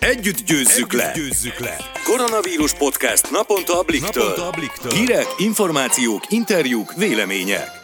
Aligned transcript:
Együtt 0.00 0.44
győzzük, 0.44 0.76
Együtt 0.76 0.92
le. 0.92 1.12
győzzük 1.14 1.58
le! 1.58 1.76
Koronavírus 2.04 2.74
podcast 2.74 3.30
naponta 3.30 3.78
a 3.78 3.82
Bliktől. 3.82 4.22
Naponta 4.22 4.46
a 4.46 4.50
Bliktől. 4.50 4.92
Hírek, 4.92 5.26
információk, 5.38 6.22
interjúk, 6.28 6.92
vélemények. 6.96 7.75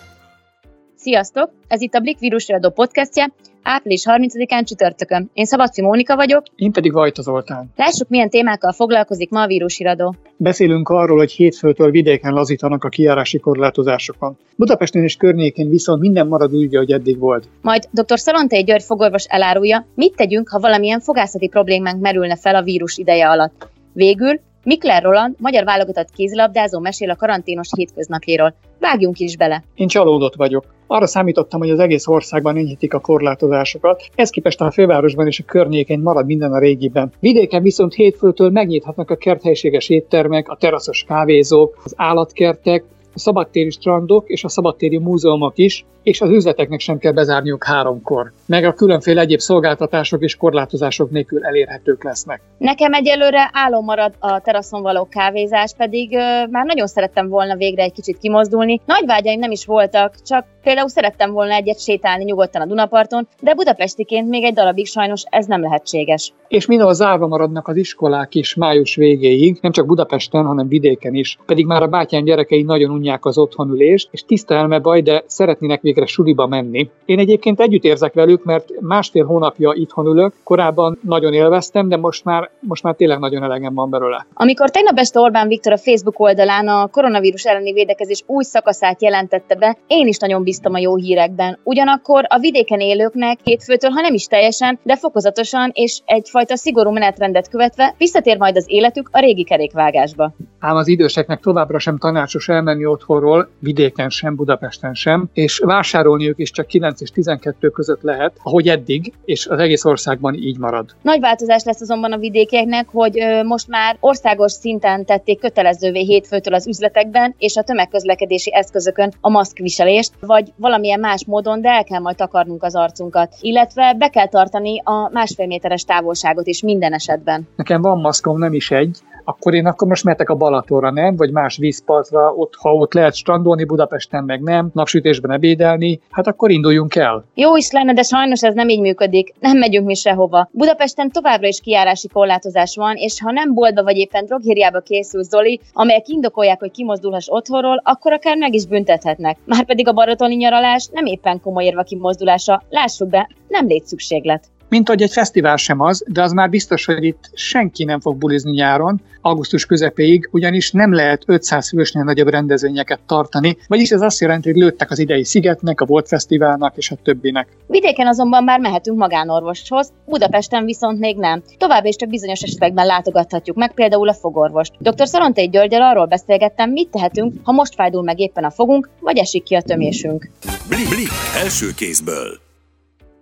Sziasztok! 1.03 1.51
Ez 1.69 1.81
itt 1.81 1.95
a 1.95 2.01
Blik 2.01 2.19
vírusradó 2.19 2.71
podcastje, 2.71 3.33
április 3.63 4.03
30-án 4.07 4.65
csütörtökön. 4.65 5.31
Én 5.33 5.45
Szabadci 5.45 5.83
Mónika 5.83 6.17
vagyok. 6.17 6.43
Én 6.57 6.73
pedig 6.73 6.93
Vajta 6.93 7.23
Zoltán. 7.23 7.71
Lássuk, 7.77 8.09
milyen 8.09 8.31
témákkal 8.31 8.73
foglalkozik 8.73 9.31
ma 9.31 9.43
a 9.43 9.47
vírusiradó. 9.47 10.15
Beszélünk 10.37 10.89
arról, 10.89 11.17
hogy 11.17 11.33
hétfőtől 11.33 11.91
vidéken 11.91 12.33
lazítanak 12.33 12.85
a 12.85 12.89
kiárási 12.89 13.39
korlátozásokon. 13.39 14.37
Budapesten 14.57 15.03
és 15.03 15.17
környékén 15.17 15.69
viszont 15.69 16.01
minden 16.01 16.27
marad 16.27 16.55
úgy, 16.55 16.75
ahogy 16.75 16.93
eddig 16.93 17.19
volt. 17.19 17.49
Majd 17.63 17.89
dr. 17.91 18.19
Szalontai 18.19 18.63
György 18.63 18.83
fogorvos 18.83 19.25
elárulja, 19.25 19.87
mit 19.95 20.17
tegyünk, 20.17 20.49
ha 20.49 20.61
valamilyen 20.61 21.01
fogászati 21.01 21.49
problémánk 21.49 22.01
merülne 22.01 22.37
fel 22.37 22.55
a 22.55 22.63
vírus 22.63 22.99
ideje 22.99 23.29
alatt. 23.29 23.69
Végül 23.93 24.41
Mikler 24.65 25.03
Roland, 25.03 25.35
magyar 25.39 25.65
válogatott 25.65 26.11
kézilabdázó 26.11 26.79
mesél 26.79 27.11
a 27.11 27.17
karanténos 27.17 27.69
hétköznapjéről. 27.77 28.55
Vágjunk 28.81 29.19
is 29.19 29.37
bele. 29.37 29.65
Én 29.75 29.89
csalódott 29.89 30.35
vagyok. 30.35 30.65
Arra 30.87 31.07
számítottam, 31.07 31.61
hogy 31.61 31.71
az 31.71 31.79
egész 31.79 32.07
országban 32.07 32.57
enyhítik 32.57 32.95
a 32.95 33.01
korlátozásokat. 33.01 34.03
Ez 34.15 34.31
képest 34.31 34.61
a 34.61 34.71
fővárosban 34.71 35.27
és 35.27 35.41
a 35.41 35.45
környékén 35.45 36.01
marad 36.01 36.27
minden 36.27 36.53
a 36.53 36.59
régiben. 36.59 37.13
Vidéken 37.21 37.63
viszont 37.63 37.95
hétfőtől 37.95 38.51
megnyithatnak 38.51 39.11
a 39.11 39.17
kerthelységes 39.17 39.89
éttermek, 39.89 40.49
a 40.49 40.57
teraszos 40.57 41.05
kávézók, 41.09 41.81
az 41.85 41.95
állatkertek, 41.97 42.85
a 43.15 43.19
szabadtéri 43.19 43.71
strandok 43.71 44.29
és 44.29 44.45
a 44.45 44.49
szabadtéri 44.49 44.99
múzeumok 44.99 45.59
is, 45.59 45.85
és 46.03 46.21
az 46.21 46.31
üzleteknek 46.31 46.81
sem 46.81 46.99
kell 46.99 47.13
bezárniuk 47.13 47.65
háromkor. 47.65 48.33
Meg 48.47 48.65
a 48.65 48.73
különféle 48.73 49.21
egyéb 49.21 49.39
szolgáltatások 49.39 50.23
és 50.23 50.37
korlátozások 50.37 51.11
nélkül 51.11 51.45
elérhetők 51.45 52.05
lesznek. 52.05 52.41
Nekem 52.59 52.93
egyelőre 52.93 53.51
álom 53.53 53.85
marad 53.85 54.13
a 54.19 54.41
teraszon 54.41 54.83
való 54.83 55.09
kávézás, 55.11 55.73
pedig 55.77 56.15
ö, 56.15 56.47
már 56.51 56.67
nagyon 56.67 56.87
szerettem 56.87 57.29
volna 57.29 57.57
végre 57.57 57.83
egy 57.83 57.93
kicsit 57.93 58.19
kimozdulni. 58.19 58.81
Nagy 58.87 59.07
vágyaim 59.07 59.39
nem 59.39 59.51
is 59.51 59.65
voltak, 59.65 60.15
csak 60.23 60.47
például 60.63 60.89
szerettem 60.89 61.33
volna 61.33 61.53
egyet 61.55 61.81
sétálni 61.81 62.25
nyugodtan 62.25 62.63
a 62.63 62.67
Dunaparton, 62.67 63.29
de 63.41 63.55
budapestiként 63.55 64.29
még 64.29 64.45
egy 64.45 64.55
darabig 64.55 64.87
sajnos 64.87 65.23
ez 65.31 65.47
nem 65.47 65.61
lehetséges. 65.61 66.33
És 66.49 66.67
mindenhol 66.67 66.95
zárva 66.95 67.27
maradnak 67.27 67.69
az 67.69 67.77
iskolák 67.77 68.35
is 68.35 68.55
május 68.55 68.95
végéig, 68.95 69.59
nem 69.61 69.73
csak 69.73 69.87
Budapesten, 69.87 70.45
hanem 70.45 70.69
vidéken 70.69 71.15
is. 71.15 71.39
Pedig 71.47 71.67
már 71.67 71.83
a 71.83 71.87
bátyán 71.87 72.25
gyerekei 72.25 72.63
nagyon 72.63 72.91
unják 73.03 73.25
az 73.25 73.39
otthonülést, 73.39 74.09
és 74.11 74.25
tiszta 74.25 74.55
elme 74.55 74.79
baj, 74.79 75.01
de 75.01 75.23
szeretnének 75.27 75.81
végre 75.81 76.07
suliba 76.07 76.47
menni. 76.47 76.91
Én 77.05 77.19
egyébként 77.19 77.61
együtt 77.61 77.85
érzek 77.85 78.15
velük, 78.15 78.45
mert 78.45 78.81
másfél 78.81 79.25
hónapja 79.25 79.73
itthon 79.75 80.07
ülök, 80.07 80.35
korábban 80.45 80.99
nagyon 81.03 81.33
élveztem, 81.33 81.89
de 81.89 81.97
most 81.97 82.25
már, 82.25 82.51
most 82.61 82.83
már 82.83 82.95
tényleg 82.95 83.19
nagyon 83.19 83.43
elegem 83.43 83.75
van 83.75 83.91
belőle. 83.91 84.27
Amikor 84.35 84.71
tegnap 84.71 84.99
este 84.99 85.21
Orbán 85.21 85.49
Viktor 85.49 85.73
a 85.73 85.79
Facebook 85.79 86.21
oldalán 86.21 86.69
a 86.69 86.87
koronavírus 86.87 87.45
elleni 87.45 87.73
védekezés 87.73 88.23
új 88.27 88.45
szakaszát 88.45 89.03
jelentette 89.03 89.55
be, 89.55 89.77
én 89.87 90.07
is 90.07 90.19
nagyon 90.19 90.43
bíztam 90.43 90.75
a 90.75 90.79
jó 90.79 90.97
hírekben. 90.97 91.59
Ugyanakkor 91.63 92.25
a 92.29 92.39
vidéken 92.39 92.81
élőknek 92.81 93.39
hétfőtől, 93.43 93.91
ha 93.91 94.01
nem 94.01 94.15
is 94.15 94.27
teljesen, 94.27 94.79
de 94.83 94.97
fokozatosan 94.97 95.71
és 95.75 96.01
egyfajta 96.05 96.57
szigorú 96.57 96.91
menetrendet 96.91 97.49
követve 97.49 97.95
visszatér 97.99 98.39
majd 98.39 98.57
az 98.57 98.65
életük 98.69 99.09
a 99.13 99.21
régi 99.21 99.45
kerékvágásba. 99.45 100.33
Ám 100.59 100.77
az 100.77 100.89
időseknek 100.89 101.41
továbbra 101.41 101.79
sem 101.79 101.99
tanácsos 101.99 102.49
elmenni 102.49 102.85
otthonról, 102.93 103.49
vidéken 103.59 104.11
sem, 104.11 104.35
Budapesten 104.37 104.95
sem, 104.95 105.29
és 105.33 105.59
vásárolniuk 105.59 106.39
is 106.39 106.51
csak 106.51 106.67
9 106.67 107.01
és 107.01 107.11
12 107.11 107.69
között 107.69 108.03
lehet, 108.03 108.33
ahogy 108.43 108.69
eddig, 108.69 109.13
és 109.25 109.47
az 109.47 109.59
egész 109.59 109.85
országban 109.85 110.35
így 110.35 110.59
marad. 110.59 110.91
Nagy 111.03 111.21
változás 111.21 111.65
lesz 111.65 111.81
azonban 111.81 112.13
a 112.13 112.19
vidékieknek, 112.19 112.89
hogy 112.89 113.19
most 113.45 113.69
már 113.69 113.97
országos 114.01 114.53
szinten 114.53 115.05
tették 115.05 115.41
kötelezővé 115.41 116.05
hétfőtől 116.05 116.55
az 116.55 116.67
üzletekben 116.67 117.35
és 117.39 117.57
a 117.57 117.63
tömegközlekedési 117.63 118.55
eszközökön 118.55 119.13
a 119.21 119.31
maszkviselést, 119.31 120.13
vagy 120.21 120.53
valamilyen 120.57 121.01
más 121.01 121.25
módon, 121.27 121.61
de 121.61 121.69
el 121.69 121.85
kell 121.85 122.01
majd 122.01 122.17
takarnunk 122.17 122.63
az 122.63 122.75
arcunkat, 122.75 123.35
illetve 123.41 123.95
be 123.99 124.09
kell 124.09 124.29
tartani 124.29 124.81
a 124.85 125.11
másfél 125.13 125.47
méteres 125.47 125.85
távolságot 125.85 126.47
is 126.47 126.63
minden 126.63 126.93
esetben. 126.93 127.49
Nekem 127.57 127.83
van 127.83 128.01
maszkom, 128.01 128.39
nem 128.39 128.53
is 128.53 128.71
egy, 128.71 128.99
akkor 129.25 129.55
én 129.55 129.67
akkor 129.67 129.89
most 129.89 130.05
mehetek 130.05 130.31
a 130.31 130.35
Balatonra, 130.35 130.91
nem? 130.91 131.17
Vagy 131.17 131.33
más 131.33 131.57
vízpartra, 131.57 132.33
ott, 132.35 132.55
ha 132.59 132.75
ott 132.75 132.93
lehet 132.93 133.15
strandolni, 133.15 133.65
Budapesten 133.65 134.25
meg 134.25 134.43
nem, 134.43 134.71
napsütésben 134.75 135.31
ebédelni, 135.31 136.01
hát 136.11 136.27
akkor 136.27 136.51
induljunk 136.51 136.95
el. 136.95 137.25
Jó 137.35 137.57
is 137.57 137.71
lenne, 137.71 137.93
de 137.93 138.03
sajnos 138.03 138.43
ez 138.43 138.55
nem 138.55 138.69
így 138.69 138.81
működik. 138.81 139.35
Nem 139.41 139.59
megyünk 139.59 139.87
mi 139.87 139.95
sehova. 139.95 140.49
Budapesten 140.53 141.11
továbbra 141.11 141.47
is 141.47 141.61
kiárási 141.61 142.09
korlátozás 142.09 142.77
van, 142.77 142.97
és 142.97 143.21
ha 143.21 143.33
nem 143.33 143.55
boltba 143.55 143.83
vagy 143.83 143.97
éppen 143.97 144.25
drogériába 144.25 144.81
készül 144.81 145.23
Zoli, 145.23 145.61
amelyek 145.73 146.09
indokolják, 146.09 146.59
hogy 146.59 146.71
kimozdulhass 146.71 147.29
otthonról, 147.29 147.81
akkor 147.85 148.13
akár 148.13 148.37
meg 148.37 148.55
is 148.55 148.67
büntethetnek. 148.67 149.39
Márpedig 149.45 149.89
a 149.89 149.93
baratoni 149.93 150.35
nyaralás 150.35 150.89
nem 150.93 151.07
éppen 151.07 151.41
komoly 151.41 151.65
érve 151.65 151.83
kimozdulása. 151.83 152.63
Lássuk 152.69 153.09
be, 153.09 153.29
nem 153.49 153.67
légy 153.67 153.85
szükséglet 153.85 154.51
mint 154.73 154.89
hogy 154.89 155.03
egy 155.03 155.13
fesztivál 155.13 155.57
sem 155.57 155.81
az, 155.81 156.05
de 156.07 156.23
az 156.23 156.33
már 156.33 156.51
biztos, 156.51 156.85
hogy 156.85 157.05
itt 157.05 157.31
senki 157.35 157.85
nem 157.85 158.01
fog 158.01 158.17
bulizni 158.17 158.51
nyáron, 158.51 159.01
augusztus 159.21 159.67
közepéig, 159.67 160.29
ugyanis 160.33 160.71
nem 160.71 160.93
lehet 160.93 161.23
500 161.27 161.69
fősnél 161.69 162.03
nagyobb 162.03 162.29
rendezvényeket 162.29 163.01
tartani, 163.07 163.57
vagyis 163.69 163.91
ez 163.91 164.01
azt 164.01 164.21
jelenti, 164.21 164.51
hogy 164.51 164.61
lőttek 164.61 164.91
az 164.91 164.99
idei 164.99 165.25
szigetnek, 165.25 165.81
a 165.81 165.85
Volt 165.85 166.09
Fesztiválnak 166.09 166.77
és 166.77 166.91
a 166.91 166.97
többinek. 167.03 167.49
Vidéken 167.67 168.07
azonban 168.07 168.45
már 168.45 168.61
mehetünk 168.61 168.99
magánorvoshoz, 168.99 169.93
Budapesten 170.07 170.65
viszont 170.65 170.99
még 170.99 171.17
nem. 171.17 171.43
Tovább 171.59 171.85
is 171.85 171.97
csak 171.97 172.09
bizonyos 172.09 172.43
esetekben 172.43 172.87
látogathatjuk 172.87 173.57
meg 173.57 173.75
például 173.75 174.09
a 174.09 174.15
fogorvost. 174.15 174.73
Dr. 174.79 175.09
Szalontai 175.09 175.49
Györgyel 175.49 175.83
arról 175.83 176.07
beszélgettem, 176.07 176.71
mit 176.71 176.89
tehetünk, 176.89 177.35
ha 177.43 177.53
most 177.53 177.75
fájdul 177.75 178.03
meg 178.03 178.21
éppen 178.21 178.45
a 178.45 178.51
fogunk, 178.51 178.89
vagy 179.01 179.19
esik 179.19 179.43
ki 179.43 179.55
a 179.55 179.63
tömésünk. 179.63 180.31
Blik, 180.69 180.89
blik, 180.89 181.11
első 181.43 181.67
kézből. 181.77 182.42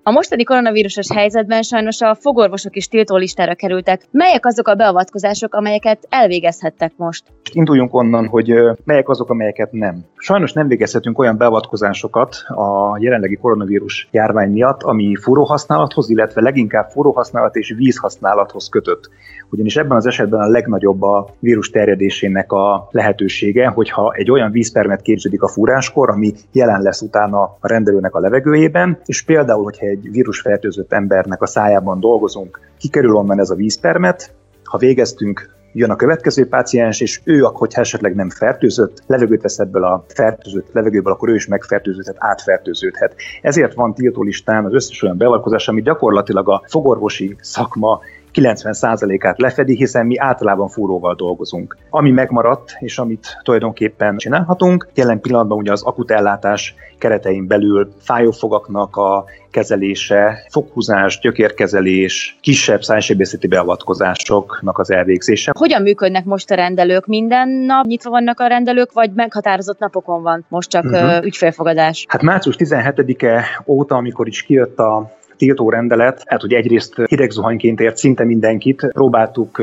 A 0.02 0.10
mostani 0.10 0.44
koronavírusos 0.44 1.12
helyzetben 1.12 1.62
sajnos 1.62 2.00
a 2.00 2.14
fogorvosok 2.14 2.76
is 2.76 2.88
tiltólistára 2.88 3.54
kerültek. 3.54 4.02
Melyek 4.10 4.46
azok 4.46 4.68
a 4.68 4.74
beavatkozások, 4.74 5.54
amelyeket 5.54 6.06
elvégezhettek 6.08 6.92
most? 6.96 7.24
Induljunk 7.52 7.94
onnan, 7.94 8.26
hogy 8.26 8.54
melyek 8.84 9.08
azok, 9.08 9.30
amelyeket 9.30 9.72
nem. 9.72 10.04
Sajnos 10.16 10.52
nem 10.52 10.68
végezhetünk 10.68 11.18
olyan 11.18 11.36
beavatkozásokat 11.36 12.34
a 12.48 12.98
jelenlegi 12.98 13.36
koronavírus 13.36 14.08
járvány 14.10 14.50
miatt, 14.50 14.82
ami 14.82 15.16
forróhasználathoz, 15.16 16.10
illetve 16.10 16.40
leginkább 16.40 16.88
forróhasználat 16.88 17.56
és 17.56 17.74
vízhasználathoz 17.76 18.68
kötött. 18.68 19.10
Ugyanis 19.50 19.76
ebben 19.76 19.96
az 19.96 20.06
esetben 20.06 20.40
a 20.40 20.46
legnagyobb 20.46 21.02
a 21.02 21.28
vírus 21.38 21.70
terjedésének 21.70 22.52
a 22.52 22.88
lehetősége, 22.90 23.68
hogyha 23.68 24.12
egy 24.12 24.30
olyan 24.30 24.50
vízpermet 24.50 25.02
képződik 25.02 25.42
a 25.42 25.48
fúráskor, 25.48 26.10
ami 26.10 26.32
jelen 26.52 26.82
lesz 26.82 27.00
utána 27.00 27.42
a 27.42 27.68
rendelőnek 27.68 28.14
a 28.14 28.20
levegőjében, 28.20 28.98
és 29.04 29.22
például, 29.22 29.62
hogyha 29.62 29.86
egy 29.86 30.10
vírusfertőzött 30.10 30.92
embernek 30.92 31.42
a 31.42 31.46
szájában 31.46 32.00
dolgozunk, 32.00 32.60
kikerül 32.78 33.14
onnan 33.14 33.40
ez 33.40 33.50
a 33.50 33.54
vízpermet, 33.54 34.34
ha 34.64 34.78
végeztünk, 34.78 35.58
jön 35.72 35.90
a 35.90 35.96
következő 35.96 36.48
páciens, 36.48 37.00
és 37.00 37.20
ő, 37.24 37.38
hogyha 37.38 37.80
esetleg 37.80 38.14
nem 38.14 38.30
fertőzött, 38.30 39.02
levegőt 39.06 39.42
vesz 39.42 39.58
ebből 39.58 39.84
a 39.84 40.04
fertőzött 40.08 40.72
levegőből, 40.72 41.12
akkor 41.12 41.28
ő 41.28 41.34
is 41.34 41.46
megfertőződhet, 41.46 42.16
átfertőződhet. 42.18 43.14
Ezért 43.42 43.74
van 43.74 43.94
tiltólistán 43.94 44.64
az 44.64 44.74
összes 44.74 45.02
olyan 45.02 45.16
beavatkozás, 45.16 45.68
ami 45.68 45.82
gyakorlatilag 45.82 46.48
a 46.48 46.62
fogorvosi 46.66 47.36
szakma 47.40 48.00
90%-át 48.34 49.40
lefedi, 49.40 49.76
hiszen 49.76 50.06
mi 50.06 50.18
általában 50.18 50.68
fúróval 50.68 51.14
dolgozunk. 51.14 51.76
Ami 51.90 52.10
megmaradt, 52.10 52.76
és 52.78 52.98
amit 52.98 53.38
tulajdonképpen 53.42 54.16
csinálhatunk, 54.16 54.88
jelen 54.94 55.20
pillanatban 55.20 55.58
ugye 55.58 55.72
az 55.72 55.82
akutellátás 55.82 56.74
keretein 56.98 57.46
belül 57.46 57.92
fájófogaknak 57.98 58.96
a 58.96 59.24
kezelése, 59.50 60.46
foghúzás, 60.48 61.18
gyökérkezelés, 61.18 62.38
kisebb 62.40 62.82
szájsebészeti 62.82 63.46
beavatkozásoknak 63.46 64.78
az 64.78 64.90
elvégzése. 64.90 65.52
Hogyan 65.58 65.82
működnek 65.82 66.24
most 66.24 66.50
a 66.50 66.54
rendelők? 66.54 67.06
Minden 67.06 67.48
nap 67.48 67.84
nyitva 67.84 68.10
vannak 68.10 68.40
a 68.40 68.46
rendelők, 68.46 68.92
vagy 68.92 69.10
meghatározott 69.14 69.78
napokon 69.78 70.22
van 70.22 70.44
most 70.48 70.70
csak 70.70 70.84
uh-huh. 70.84 71.24
ügyfélfogadás? 71.24 72.04
Hát 72.08 72.22
március 72.22 72.56
17-e 72.58 73.44
óta, 73.66 73.94
amikor 73.94 74.28
is 74.28 74.42
kijött 74.42 74.78
a 74.78 75.18
tiltó 75.40 75.70
rendelet, 75.70 76.22
hát 76.26 76.40
hogy 76.40 76.52
egyrészt 76.52 76.94
hidegzuhanyként 77.06 77.80
ért 77.80 77.96
szinte 77.96 78.24
mindenkit, 78.24 78.88
próbáltuk 78.92 79.62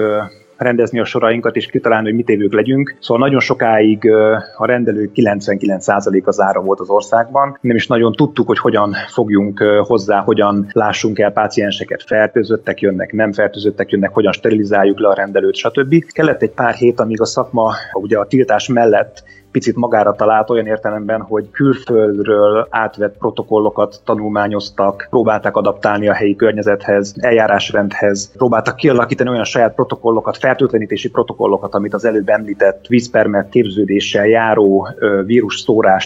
rendezni 0.57 1.00
a 1.00 1.06
sorainkat 1.06 1.56
és 1.56 1.65
kitalálni, 1.65 2.07
hogy 2.07 2.15
mit 2.15 2.29
évők 2.29 2.53
legyünk. 2.53 2.95
Szóval 3.00 3.24
nagyon 3.24 3.39
sokáig 3.39 4.12
a 4.57 4.65
rendelők 4.65 5.12
99%-a 5.15 6.31
zára 6.31 6.62
volt 6.62 6.79
az 6.79 6.89
országban. 6.89 7.57
Nem 7.62 7.75
is 7.75 7.88
nagyon 7.88 8.12
tudtuk, 8.12 8.47
hogy 8.47 8.59
hogyan 8.59 8.94
fogjunk 9.07 9.59
hozzá, 9.59 10.19
hogyan 10.19 10.68
lássunk 10.71 11.19
el 11.19 11.31
pácienseket. 11.31 12.03
Fertőzöttek 12.03 12.81
jönnek, 12.81 13.12
nem 13.12 13.31
fertőzöttek 13.31 13.91
jönnek, 13.91 14.13
hogyan 14.13 14.31
sterilizáljuk 14.31 15.00
le 15.00 15.07
a 15.07 15.13
rendelőt, 15.13 15.56
stb. 15.56 16.03
Kellett 16.07 16.41
egy 16.41 16.51
pár 16.51 16.73
hét, 16.73 17.00
amíg 17.00 17.21
a 17.21 17.25
szakma 17.25 17.73
ugye 17.94 18.18
a 18.18 18.27
tiltás 18.27 18.68
mellett 18.68 19.23
picit 19.51 19.75
magára 19.75 20.13
talált 20.13 20.49
olyan 20.49 20.65
értelemben, 20.65 21.21
hogy 21.21 21.49
külföldről 21.51 22.67
átvett 22.69 23.17
protokollokat 23.17 24.01
tanulmányoztak, 24.05 25.07
próbálták 25.09 25.55
adaptálni 25.55 26.07
a 26.07 26.13
helyi 26.13 26.35
környezethez, 26.35 27.13
eljárásrendhez, 27.17 28.31
próbáltak 28.38 28.75
kialakítani 28.75 29.29
olyan 29.29 29.44
saját 29.44 29.75
protokollokat, 29.75 30.38
fertőtlenítési 30.38 31.09
protokollokat, 31.09 31.75
amit 31.75 31.94
az 31.94 32.05
előbb 32.05 32.29
említett 32.29 32.85
vízpermet 32.88 33.49
képződéssel 33.49 34.27
járó 34.27 34.88
vírus 35.25 35.65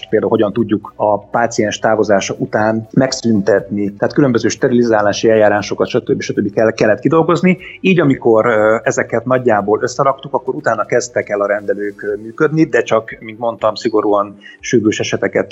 például 0.09 0.31
hogyan 0.31 0.53
tudjuk 0.53 0.93
a 0.95 1.19
páciens 1.19 1.79
távozása 1.79 2.35
után 2.37 2.87
megszüntetni. 2.93 3.93
Tehát 3.93 4.13
különböző 4.13 4.47
sterilizálási 4.47 5.29
eljárásokat, 5.29 5.87
stb. 5.87 6.21
stb. 6.21 6.53
Kell, 6.53 6.71
kellett 6.71 6.99
kidolgozni. 6.99 7.57
Így, 7.81 7.99
amikor 7.99 8.45
ezeket 8.83 9.25
nagyjából 9.25 9.79
összeraktuk, 9.81 10.33
akkor 10.33 10.55
utána 10.55 10.85
kezdtek 10.85 11.29
el 11.29 11.41
a 11.41 11.47
rendelők 11.47 12.17
működni, 12.21 12.63
de 12.63 12.81
csak, 12.81 13.17
mint 13.31 13.43
mondtam, 13.43 13.75
szigorúan 13.75 14.37
sürgős 14.59 14.99
eseteket 14.99 15.51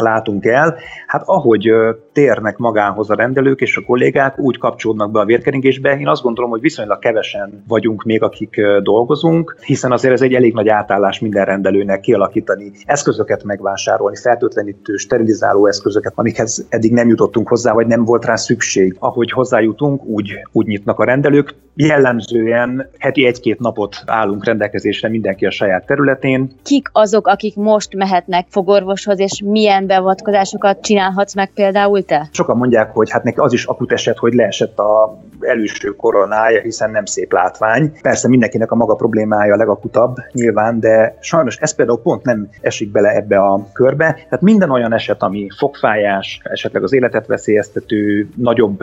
látunk 0.00 0.46
el. 0.46 0.76
Hát 1.06 1.22
ahogy 1.24 1.70
térnek 2.12 2.56
magához 2.56 3.10
a 3.10 3.14
rendelők 3.14 3.60
és 3.60 3.76
a 3.76 3.82
kollégák, 3.86 4.38
úgy 4.38 4.58
kapcsolódnak 4.58 5.10
be 5.10 5.20
a 5.20 5.24
vérkeringésbe. 5.24 5.98
Én 5.98 6.08
azt 6.08 6.22
gondolom, 6.22 6.50
hogy 6.50 6.60
viszonylag 6.60 6.98
kevesen 6.98 7.64
vagyunk 7.68 8.02
még, 8.02 8.22
akik 8.22 8.60
dolgozunk, 8.82 9.56
hiszen 9.64 9.92
azért 9.92 10.14
ez 10.14 10.22
egy 10.22 10.34
elég 10.34 10.54
nagy 10.54 10.68
átállás 10.68 11.18
minden 11.18 11.44
rendelőnek 11.44 12.00
kialakítani, 12.00 12.72
eszközöket 12.84 13.44
megvásárolni, 13.44 14.16
fertőtlenítő, 14.16 14.96
sterilizáló 14.96 15.66
eszközöket, 15.66 16.12
amikhez 16.14 16.66
eddig 16.68 16.92
nem 16.92 17.08
jutottunk 17.08 17.48
hozzá, 17.48 17.72
vagy 17.72 17.86
nem 17.86 18.04
volt 18.04 18.24
rá 18.24 18.36
szükség. 18.36 18.96
Ahogy 18.98 19.30
hozzájutunk, 19.30 20.04
úgy, 20.04 20.32
úgy 20.52 20.66
nyitnak 20.66 20.98
a 20.98 21.04
rendelők. 21.04 21.54
Jellemzően 21.74 22.90
heti 22.98 23.26
egy-két 23.26 23.58
napot 23.58 23.96
állunk 24.06 24.44
rendelkezésre 24.44 25.08
mindenki 25.08 25.46
a 25.46 25.50
saját 25.50 25.86
területén. 25.86 26.50
Kik 26.62 26.88
azok, 26.98 27.26
akik 27.26 27.56
most 27.56 27.94
mehetnek 27.94 28.46
fogorvoshoz, 28.48 29.20
és 29.20 29.42
milyen 29.44 29.86
beavatkozásokat 29.86 30.80
csinálhatsz 30.80 31.34
meg 31.34 31.50
például 31.54 32.02
te? 32.02 32.28
Sokan 32.32 32.56
mondják, 32.56 32.92
hogy 32.92 33.10
hát 33.10 33.22
neki 33.22 33.38
az 33.38 33.52
is 33.52 33.64
akut 33.64 33.92
eset, 33.92 34.18
hogy 34.18 34.34
leesett 34.34 34.78
a 34.78 35.18
előső 35.40 35.88
koronája, 35.88 36.60
hiszen 36.60 36.90
nem 36.90 37.04
szép 37.04 37.32
látvány. 37.32 37.92
Persze 38.02 38.28
mindenkinek 38.28 38.70
a 38.72 38.74
maga 38.74 38.94
problémája 38.94 39.54
a 39.54 39.56
legakutabb 39.56 40.16
nyilván, 40.32 40.80
de 40.80 41.16
sajnos 41.20 41.56
ez 41.56 41.74
például 41.74 42.00
pont 42.02 42.24
nem 42.24 42.48
esik 42.60 42.90
bele 42.90 43.14
ebbe 43.14 43.38
a 43.38 43.66
körbe. 43.72 44.12
Tehát 44.12 44.40
minden 44.40 44.70
olyan 44.70 44.94
eset, 44.94 45.22
ami 45.22 45.46
fogfájás, 45.58 46.40
esetleg 46.42 46.82
az 46.82 46.92
életet 46.92 47.26
veszélyeztető, 47.26 48.28
nagyobb 48.36 48.78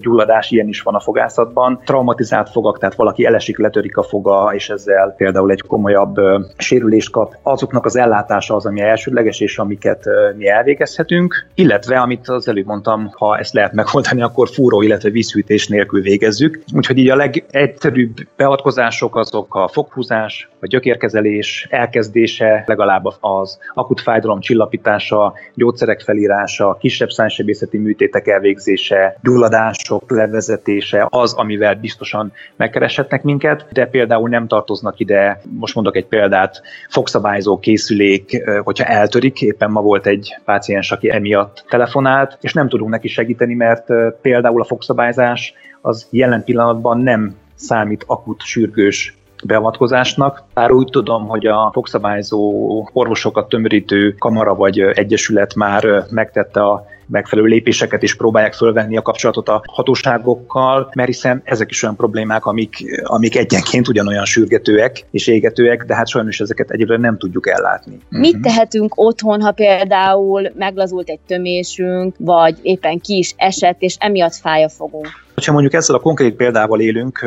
gyulladás, 0.00 0.50
ilyen 0.50 0.68
is 0.68 0.82
van 0.82 0.94
a 0.94 1.00
fogászatban, 1.00 1.80
traumatizált 1.84 2.50
fogak, 2.50 2.78
tehát 2.78 2.94
valaki 2.94 3.24
elesik, 3.24 3.58
letörik 3.58 3.96
a 3.96 4.02
foga, 4.02 4.50
és 4.54 4.68
ezzel 4.68 5.14
például 5.16 5.50
egy 5.50 5.62
komolyabb 5.62 6.14
sérülést 6.56 7.10
kap, 7.10 7.36
azoknak 7.56 7.84
az 7.84 7.96
ellátása 7.96 8.54
az, 8.54 8.66
ami 8.66 8.80
elsődleges, 8.80 9.40
és 9.40 9.58
amiket 9.58 10.04
mi 10.36 10.48
elvégezhetünk, 10.48 11.46
illetve, 11.54 12.00
amit 12.00 12.28
az 12.28 12.48
előbb 12.48 12.66
mondtam, 12.66 13.10
ha 13.12 13.38
ezt 13.38 13.52
lehet 13.52 13.72
megoldani, 13.72 14.22
akkor 14.22 14.48
fúró, 14.48 14.82
illetve 14.82 15.10
vízhűtés 15.10 15.68
nélkül 15.68 16.00
végezzük. 16.00 16.62
Úgyhogy 16.74 16.98
így 16.98 17.10
a 17.10 17.16
legegyszerűbb 17.16 18.16
beavatkozások 18.36 19.16
azok 19.16 19.54
a 19.54 19.68
foghúzás, 19.68 20.48
a 20.60 20.66
gyökérkezelés 20.66 21.66
elkezdése, 21.70 22.64
legalább 22.66 23.04
az 23.20 23.58
akut 23.74 24.00
fájdalom 24.00 24.40
csillapítása, 24.40 25.34
gyógyszerek 25.54 26.00
felírása, 26.00 26.76
kisebb 26.80 27.10
szánysebészeti 27.10 27.78
műtétek 27.78 28.26
elvégzése, 28.28 29.18
gyulladások 29.22 30.10
levezetése 30.10 31.06
az, 31.10 31.34
amivel 31.34 31.74
biztosan 31.74 32.32
megkereshetnek 32.56 33.22
minket, 33.22 33.66
de 33.72 33.86
például 33.86 34.28
nem 34.28 34.46
tartoznak 34.46 35.00
ide, 35.00 35.40
most 35.58 35.74
mondok 35.74 35.96
egy 35.96 36.06
példát, 36.06 36.62
fogszabályzó 36.88 37.45
készülék, 37.54 38.42
hogyha 38.62 38.84
eltörik, 38.84 39.42
éppen 39.42 39.70
ma 39.70 39.80
volt 39.80 40.06
egy 40.06 40.36
páciens, 40.44 40.92
aki 40.92 41.10
emiatt 41.10 41.64
telefonált, 41.68 42.38
és 42.40 42.52
nem 42.52 42.68
tudunk 42.68 42.90
neki 42.90 43.08
segíteni, 43.08 43.54
mert 43.54 43.86
például 44.22 44.60
a 44.60 44.64
fogszabályzás 44.64 45.54
az 45.80 46.06
jelen 46.10 46.44
pillanatban 46.44 47.00
nem 47.00 47.36
számít 47.54 48.04
akut, 48.06 48.42
sürgős 48.42 49.16
beavatkozásnak. 49.44 50.42
Bár 50.54 50.70
úgy 50.70 50.88
tudom, 50.90 51.26
hogy 51.26 51.46
a 51.46 51.70
fogszabályzó 51.72 52.88
orvosokat 52.92 53.48
tömörítő 53.48 54.14
kamara 54.18 54.54
vagy 54.54 54.80
egyesület 54.80 55.54
már 55.54 56.04
megtette 56.10 56.62
a 56.62 56.86
megfelelő 57.06 57.48
lépéseket 57.48 58.02
is 58.02 58.16
próbálják 58.16 58.54
fölvenni 58.54 58.96
a 58.96 59.02
kapcsolatot 59.02 59.48
a 59.48 59.62
hatóságokkal, 59.66 60.90
mert 60.94 61.08
hiszen 61.08 61.40
ezek 61.44 61.70
is 61.70 61.82
olyan 61.82 61.96
problémák, 61.96 62.44
amik, 62.46 63.00
amik 63.04 63.36
egyenként 63.36 63.88
ugyanolyan 63.88 64.24
sürgetőek 64.24 65.04
és 65.10 65.26
égetőek, 65.26 65.84
de 65.84 65.94
hát 65.94 66.08
sajnos 66.08 66.40
ezeket 66.40 66.70
egyébként 66.70 67.00
nem 67.00 67.18
tudjuk 67.18 67.48
ellátni. 67.48 67.98
Mit 68.08 68.34
uh-huh. 68.34 68.52
tehetünk 68.52 68.92
otthon, 68.96 69.40
ha 69.40 69.52
például 69.52 70.50
meglazult 70.54 71.08
egy 71.08 71.20
tömésünk, 71.26 72.14
vagy 72.18 72.58
éppen 72.62 72.98
ki 72.98 73.16
is 73.16 73.34
esett, 73.36 73.76
és 73.78 73.96
emiatt 73.98 74.34
fáj 74.34 74.64
a 74.64 74.68
fogunk? 74.68 75.24
Ha 75.46 75.52
mondjuk 75.52 75.74
ezzel 75.74 75.96
a 75.96 76.00
konkrét 76.00 76.34
példával 76.34 76.80
élünk, 76.80 77.26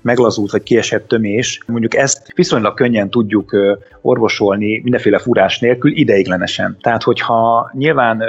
meglazult 0.00 0.50
vagy 0.50 0.62
kiesett 0.62 1.08
tömés, 1.08 1.60
mondjuk 1.66 1.94
ezt 1.94 2.32
viszonylag 2.34 2.74
könnyen 2.74 3.10
tudjuk 3.10 3.56
orvosolni 4.00 4.80
mindenféle 4.82 5.18
furás 5.18 5.58
nélkül 5.58 5.96
ideiglenesen. 5.96 6.76
Tehát, 6.80 7.02
hogyha 7.02 7.70
nyilván 7.72 8.22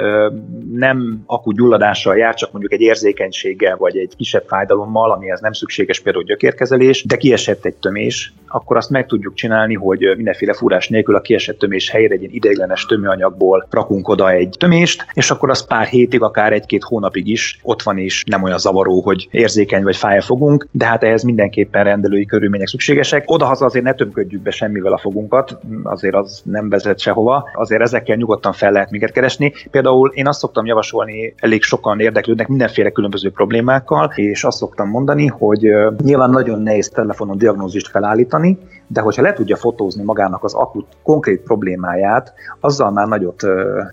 nem 0.72 1.22
akut 1.26 1.56
gyulladással 1.56 2.16
jár, 2.16 2.34
csak 2.34 2.52
mondjuk 2.52 2.72
egy 2.72 2.80
érzékenységgel 2.80 3.76
vagy 3.76 3.98
egy 3.98 4.16
kisebb 4.16 4.44
fájdalommal, 4.46 5.12
amihez 5.12 5.40
nem 5.40 5.52
szükséges 5.52 6.00
például 6.00 6.24
gyökérkezelés, 6.24 7.04
de 7.04 7.16
kiesett 7.16 7.64
egy 7.64 7.74
tömés, 7.74 8.32
akkor 8.52 8.76
azt 8.76 8.90
meg 8.90 9.06
tudjuk 9.06 9.34
csinálni, 9.34 9.74
hogy 9.74 10.12
mindenféle 10.16 10.52
fúrás 10.52 10.88
nélkül 10.88 11.14
a 11.14 11.20
kiesett 11.20 11.58
tömés 11.58 11.90
helyére 11.90 12.14
egy 12.14 12.34
ideiglenes 12.34 12.86
tömőanyagból 12.86 13.66
rakunk 13.70 14.08
oda 14.08 14.30
egy 14.30 14.54
tömést, 14.58 15.06
és 15.12 15.30
akkor 15.30 15.50
az 15.50 15.66
pár 15.66 15.86
hétig, 15.86 16.22
akár 16.22 16.52
egy-két 16.52 16.82
hónapig 16.82 17.28
is 17.28 17.60
ott 17.62 17.82
van, 17.82 17.98
és 17.98 18.24
nem 18.26 18.42
olyan 18.42 18.58
zavaró, 18.58 19.00
hogy 19.00 19.28
érzékeny 19.30 19.82
vagy 19.82 19.96
fáj 19.96 20.18
a 20.18 20.22
fogunk, 20.22 20.66
de 20.70 20.84
hát 20.86 21.02
ehhez 21.02 21.22
mindenképpen 21.22 21.84
rendelői 21.84 22.24
körülmények 22.24 22.68
szükségesek. 22.68 23.30
Odahaza 23.30 23.64
azért 23.64 23.84
ne 23.84 23.92
tömködjük 23.92 24.42
be 24.42 24.50
semmivel 24.50 24.92
a 24.92 24.98
fogunkat, 24.98 25.58
azért 25.82 26.14
az 26.14 26.42
nem 26.44 26.68
vezet 26.68 26.98
sehova, 26.98 27.48
azért 27.54 27.82
ezekkel 27.82 28.16
nyugodtan 28.16 28.52
fel 28.52 28.72
lehet 28.72 28.90
minket 28.90 29.12
keresni. 29.12 29.52
Például 29.70 30.10
én 30.14 30.26
azt 30.26 30.38
szoktam 30.38 30.66
javasolni, 30.66 31.34
elég 31.36 31.62
sokan 31.62 32.00
érdeklődnek 32.00 32.48
mindenféle 32.48 32.90
különböző 32.90 33.30
problémákkal, 33.30 34.12
és 34.14 34.44
azt 34.44 34.58
szoktam 34.58 34.88
mondani, 34.88 35.26
hogy 35.26 35.70
nyilván 36.02 36.30
nagyon 36.30 36.62
nehéz 36.62 36.88
telefonon 36.88 37.38
diagnózist 37.38 37.88
felállítani, 37.88 38.39
de 38.92 39.00
hogyha 39.00 39.22
le 39.22 39.32
tudja 39.32 39.56
fotózni 39.56 40.02
magának 40.02 40.44
az 40.44 40.54
akut 40.54 40.86
konkrét 41.02 41.40
problémáját, 41.40 42.32
azzal 42.60 42.90
már 42.90 43.08
nagyot 43.08 43.42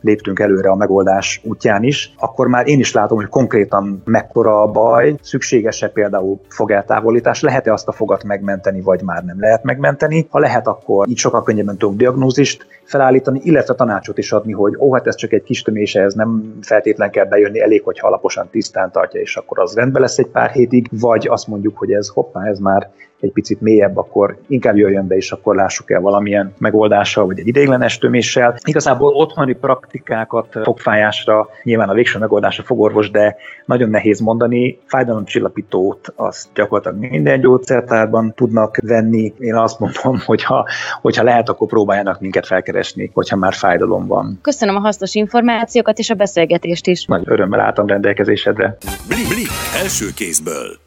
léptünk 0.02 0.40
előre 0.40 0.70
a 0.70 0.76
megoldás 0.76 1.42
útján 1.44 1.84
is, 1.84 2.14
akkor 2.18 2.48
már 2.48 2.68
én 2.68 2.80
is 2.80 2.94
látom, 2.94 3.18
hogy 3.18 3.28
konkrétan 3.28 4.02
mekkora 4.06 4.62
a 4.62 4.68
baj, 4.68 5.16
szükséges-e 5.22 5.90
például 5.90 6.40
fogeltávolítás, 6.48 7.42
lehet-e 7.42 7.74
azt 7.74 7.88
a 7.88 7.92
fogat 7.92 8.24
megmenteni, 8.24 8.82
vagy 8.82 9.02
már 9.02 9.24
nem 9.24 9.40
lehet 9.40 9.64
megmenteni. 9.64 10.28
Ha 10.30 10.40
lehet, 10.40 10.68
akkor 10.68 11.08
így 11.08 11.18
sokkal 11.18 11.44
könnyebben 11.44 11.78
tudunk 11.78 11.98
diagnózist 11.98 12.66
felállítani, 12.84 13.40
illetve 13.44 13.74
tanácsot 13.74 14.18
is 14.18 14.32
adni, 14.32 14.52
hogy 14.52 14.76
ó, 14.80 14.94
hát 14.94 15.08
ez 15.08 15.16
csak 15.16 15.32
egy 15.32 15.44
kis 15.44 15.62
tömése, 15.62 16.02
ez 16.02 16.14
nem 16.14 16.58
feltétlen 16.62 17.12
kell 17.12 17.26
bejönni, 17.26 17.62
elég, 17.62 17.84
hogy 17.84 18.00
alaposan 18.02 18.48
tisztán 18.52 18.92
tartja, 18.92 19.22
és 19.22 19.36
akkor 19.38 19.60
az 19.60 19.76
rendben 19.76 20.02
lesz 20.02 20.18
egy 20.18 20.28
pár 20.28 20.50
hétig, 20.50 20.88
vagy 20.92 21.28
azt 21.28 21.48
mondjuk, 21.48 21.78
hogy 21.78 21.92
ez 21.92 22.08
hoppá, 22.08 22.46
ez 22.46 22.60
már 22.60 22.90
egy 23.20 23.32
picit 23.32 23.62
mélyebb, 23.62 23.98
akkor 23.98 24.38
inkább 24.48 24.78
jöjjön 24.78 25.08
be, 25.08 25.16
és 25.16 25.32
akkor 25.32 25.56
lássuk 25.56 25.92
el 25.92 26.02
valamilyen 26.02 26.54
megoldással, 26.58 27.26
vagy 27.26 27.40
egy 27.40 27.48
ideiglenes 27.48 27.98
töméssel. 27.98 28.58
Igazából 28.64 29.14
otthoni 29.14 29.54
praktikákat 29.54 30.60
fogfájásra 30.64 31.48
nyilván 31.64 31.90
a 31.90 31.94
végső 31.94 32.20
megoldás 32.20 32.60
a 32.60 32.64
fogorvos, 32.64 33.12
de 33.12 33.36
nagyon 33.66 33.90
nehéz 33.90 34.20
mondani. 34.20 34.80
Fájdalomcsillapítót 34.86 36.14
azt 36.16 36.48
gyakorlatilag 36.54 37.12
minden 37.12 37.40
gyógyszertárban 37.40 38.34
tudnak 38.34 38.78
venni. 38.84 39.34
Én 39.40 39.56
azt 39.56 39.80
mondom, 39.80 40.22
hogyha, 40.26 40.68
hogyha 41.02 41.24
lehet, 41.24 41.50
akkor 41.50 41.68
próbáljanak 41.68 42.20
minket 42.20 42.46
felkeresni, 42.46 43.12
hogyha 43.14 43.36
már 43.36 43.54
fájdalom 43.54 44.08
van. 44.08 44.40
Köszönöm 44.42 44.76
a 44.76 44.80
hasznos 44.80 45.16
információkat 45.16 46.00
és 46.00 46.10
a 46.10 46.16
beszélgetést 46.16 46.88
is. 46.88 47.06
Nagy 47.06 47.24
örömmel 47.26 47.60
álltam 47.60 47.88
rendelkezésedre. 47.88 48.78
Blik, 49.08 49.28
blik, 49.28 49.50
első 49.84 50.06
kézből. 50.16 50.87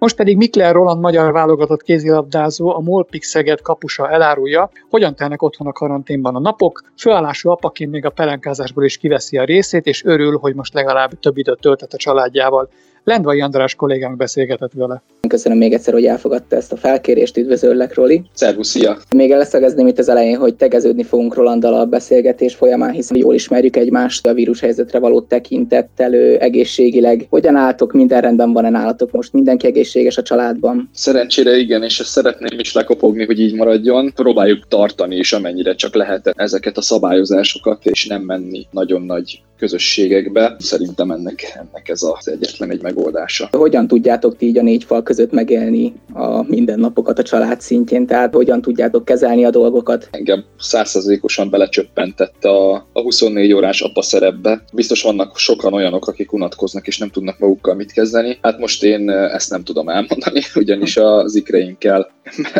Most 0.00 0.16
pedig 0.16 0.36
Mikler 0.36 0.74
Roland 0.74 1.00
magyar 1.00 1.32
válogatott 1.32 1.82
kézilabdázó, 1.82 2.74
a 2.74 2.80
Molpix 2.80 3.28
Szeged 3.28 3.60
kapusa 3.60 4.10
elárulja, 4.10 4.70
hogyan 4.90 5.14
telnek 5.14 5.42
otthon 5.42 5.66
a 5.66 5.72
karanténban 5.72 6.36
a 6.36 6.40
napok, 6.40 6.82
főállású 6.96 7.50
apaként 7.50 7.90
még 7.90 8.04
a 8.04 8.10
pelenkázásból 8.10 8.84
is 8.84 8.96
kiveszi 8.96 9.38
a 9.38 9.44
részét, 9.44 9.86
és 9.86 10.04
örül, 10.04 10.38
hogy 10.38 10.54
most 10.54 10.74
legalább 10.74 11.18
több 11.20 11.36
időt 11.36 11.60
tölthet 11.60 11.92
a 11.92 11.96
családjával. 11.96 12.68
Lendvai 13.04 13.40
András 13.40 13.74
kollégánk 13.74 14.16
beszélgetett 14.16 14.72
vele. 14.74 15.02
Köszönöm 15.28 15.58
még 15.58 15.72
egyszer, 15.72 15.92
hogy 15.92 16.04
elfogadta 16.04 16.56
ezt 16.56 16.72
a 16.72 16.76
felkérést, 16.76 17.36
üdvözöllek, 17.36 17.94
Roli. 17.94 18.22
Szervusz, 18.32 18.68
szia! 18.68 18.96
Még 19.16 19.30
leszögezném 19.30 19.86
itt 19.86 19.98
az 19.98 20.08
elején, 20.08 20.38
hogy 20.38 20.54
tegeződni 20.54 21.02
fogunk 21.02 21.34
Rolanddal 21.34 21.74
a 21.74 21.84
beszélgetés 21.84 22.54
folyamán, 22.54 22.90
hiszen 22.90 23.16
jól 23.16 23.34
ismerjük 23.34 23.76
egymást 23.76 24.26
a 24.26 24.34
vírushelyzetre 24.34 24.98
való 24.98 25.20
tekintettel, 25.20 26.14
egészségileg. 26.38 27.26
Hogyan 27.28 27.56
álltok, 27.56 27.92
minden 27.92 28.20
rendben 28.20 28.52
van-e 28.52 28.70
nálatok 28.70 29.10
most? 29.10 29.32
Mindenki 29.32 29.66
egészséges 29.66 30.16
a 30.16 30.22
családban? 30.22 30.90
Szerencsére 30.92 31.56
igen, 31.56 31.82
és 31.82 32.00
ezt 32.00 32.10
szeretném 32.10 32.58
is 32.58 32.72
lekopogni, 32.72 33.24
hogy 33.24 33.40
így 33.40 33.54
maradjon. 33.54 34.12
Próbáljuk 34.14 34.68
tartani 34.68 35.16
is, 35.16 35.32
amennyire 35.32 35.74
csak 35.74 35.94
lehet 35.94 36.32
ezeket 36.36 36.76
a 36.76 36.82
szabályozásokat, 36.82 37.86
és 37.86 38.06
nem 38.06 38.22
menni 38.22 38.66
nagyon 38.70 39.02
nagy 39.02 39.42
közösségekbe. 39.60 40.56
Szerintem 40.58 41.10
ennek, 41.10 41.52
ennek 41.54 41.88
ez 41.88 42.02
az 42.02 42.28
egyetlen 42.28 42.70
egy 42.70 42.82
megoldása. 42.82 43.48
Hogyan 43.52 43.86
tudjátok 43.86 44.36
ti 44.36 44.46
így 44.46 44.58
a 44.58 44.62
négy 44.62 44.84
fal 44.84 45.02
között 45.02 45.32
megélni 45.32 45.94
a 46.12 46.42
mindennapokat 46.42 47.18
a 47.18 47.22
család 47.22 47.60
szintjén? 47.60 48.06
Tehát 48.06 48.34
hogyan 48.34 48.60
tudjátok 48.60 49.04
kezelni 49.04 49.44
a 49.44 49.50
dolgokat? 49.50 50.08
Engem 50.10 50.44
százszerzékosan 50.58 51.50
belecsöppentett 51.50 52.44
a, 52.44 52.74
a 52.74 53.00
24 53.00 53.52
órás 53.52 53.80
apa 53.80 54.02
szerepbe. 54.02 54.64
Biztos 54.72 55.02
vannak 55.02 55.38
sokan 55.38 55.72
olyanok, 55.72 56.08
akik 56.08 56.32
unatkoznak 56.32 56.86
és 56.86 56.98
nem 56.98 57.10
tudnak 57.10 57.38
magukkal 57.38 57.74
mit 57.74 57.92
kezdeni. 57.92 58.38
Hát 58.42 58.58
most 58.58 58.82
én 58.82 59.10
ezt 59.10 59.50
nem 59.50 59.62
tudom 59.62 59.88
elmondani, 59.88 60.40
ugyanis 60.54 60.96
az 60.96 61.34
ikreinkkel 61.34 62.10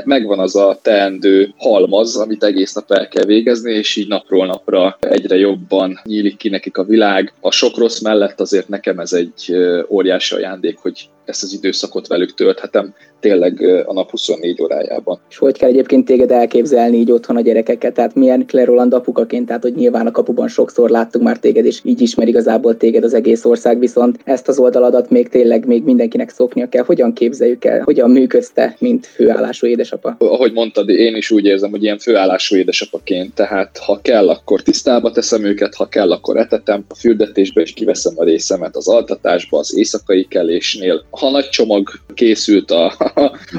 megvan 0.04 0.38
az 0.38 0.56
a 0.56 0.78
teendő 0.82 1.54
halmaz, 1.56 2.16
amit 2.16 2.44
egész 2.44 2.72
nap 2.72 2.92
el 2.92 3.08
kell 3.08 3.24
végezni, 3.24 3.72
és 3.72 3.96
így 3.96 4.08
napról 4.08 4.46
napra 4.46 4.96
egyre 5.00 5.36
jobban 5.36 6.00
nyílik 6.04 6.36
ki 6.36 6.48
nekik 6.48 6.76
a 6.76 6.84
világ. 6.90 7.32
A 7.40 7.50
sok 7.50 7.76
rossz 7.76 8.00
mellett 8.00 8.40
azért 8.40 8.68
nekem 8.68 8.98
ez 8.98 9.12
egy 9.12 9.56
óriási 9.88 10.34
ajándék, 10.34 10.78
hogy 10.78 11.08
ezt 11.30 11.42
az 11.42 11.52
időszakot 11.52 12.06
velük 12.06 12.34
tölthetem 12.34 12.94
tényleg 13.20 13.60
a 13.86 13.92
nap 13.92 14.10
24 14.10 14.62
órájában. 14.62 15.20
És 15.30 15.38
hogy 15.38 15.58
kell 15.58 15.68
egyébként 15.68 16.04
téged 16.04 16.30
elképzelni 16.30 16.96
így 16.96 17.10
otthon 17.10 17.36
a 17.36 17.40
gyerekeket? 17.40 17.94
Tehát 17.94 18.14
milyen 18.14 18.46
Claire 18.46 18.70
Roland 18.70 18.94
apukaként, 18.94 19.46
tehát 19.46 19.62
hogy 19.62 19.74
nyilván 19.74 20.06
a 20.06 20.10
kapuban 20.10 20.48
sokszor 20.48 20.90
láttuk 20.90 21.22
már 21.22 21.38
téged, 21.38 21.64
és 21.64 21.80
így 21.82 22.00
ismer 22.00 22.28
igazából 22.28 22.76
téged 22.76 23.04
az 23.04 23.14
egész 23.14 23.44
ország, 23.44 23.78
viszont 23.78 24.18
ezt 24.24 24.48
az 24.48 24.58
oldaladat 24.58 25.10
még 25.10 25.28
tényleg 25.28 25.66
még 25.66 25.84
mindenkinek 25.84 26.30
szoknia 26.30 26.68
kell. 26.68 26.84
Hogyan 26.84 27.12
képzeljük 27.12 27.64
el, 27.64 27.82
hogyan 27.84 28.10
működte, 28.10 28.76
mint 28.78 29.06
főállású 29.06 29.66
édesapa? 29.66 30.16
Ahogy 30.18 30.52
mondtad, 30.52 30.88
én 30.88 31.16
is 31.16 31.30
úgy 31.30 31.44
érzem, 31.44 31.70
hogy 31.70 31.82
ilyen 31.82 31.98
főállású 31.98 32.56
édesapaként, 32.56 33.34
tehát 33.34 33.78
ha 33.78 34.00
kell, 34.02 34.28
akkor 34.28 34.62
tisztába 34.62 35.10
teszem 35.10 35.44
őket, 35.44 35.74
ha 35.74 35.88
kell, 35.88 36.12
akkor 36.12 36.36
etetem, 36.36 36.84
a 36.88 36.94
fürdetésbe 36.94 37.60
is 37.60 37.72
kiveszem 37.72 38.14
a 38.16 38.24
részemet 38.24 38.76
az 38.76 38.88
altatásba, 38.88 39.58
az 39.58 39.76
éjszakai 39.76 40.26
kelésnél. 40.28 41.04
Ha 41.20 41.30
nagy 41.30 41.48
csomag 41.48 41.90
készült 42.14 42.70
a, 42.70 42.94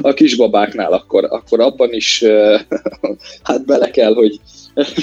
a 0.02 0.12
kisbabáknál, 0.12 0.92
akkor, 0.92 1.24
akkor 1.24 1.60
abban 1.60 1.92
is 1.92 2.24
hát 3.42 3.64
bele 3.66 3.90
kell, 3.90 4.14
hogy 4.14 4.40